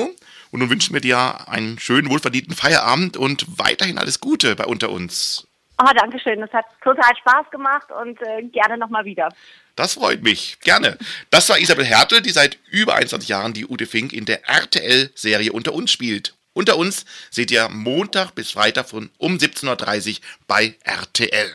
[0.51, 4.91] und nun wünschen wir dir einen schönen, wohlverdienten Feierabend und weiterhin alles Gute bei Unter
[4.91, 5.49] uns.
[5.83, 6.41] Oh, danke schön.
[6.41, 9.31] Das hat total Spaß gemacht und äh, gerne nochmal wieder.
[9.77, 10.59] Das freut mich.
[10.61, 10.99] Gerne.
[11.31, 15.53] Das war Isabel Hertel, die seit über 21 Jahren die Ute Fink in der RTL-Serie
[15.53, 16.35] Unter uns spielt.
[16.53, 20.17] Unter uns seht ihr Montag bis Freitag von um 17.30 Uhr
[20.49, 21.53] bei RTL.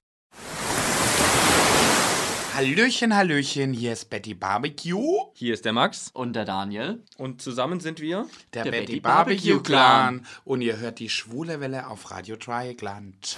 [2.55, 6.09] Hallöchen, Hallöchen, hier ist Betty Barbecue, Hier ist der Max.
[6.13, 7.03] Und der Daniel.
[7.17, 8.27] Und zusammen sind wir.
[8.53, 10.25] der, Der Betty, Betty Barbecue Barbecue Clan.
[10.45, 13.35] Und ihr hört die schwule Welle auf Radio Dreieckland.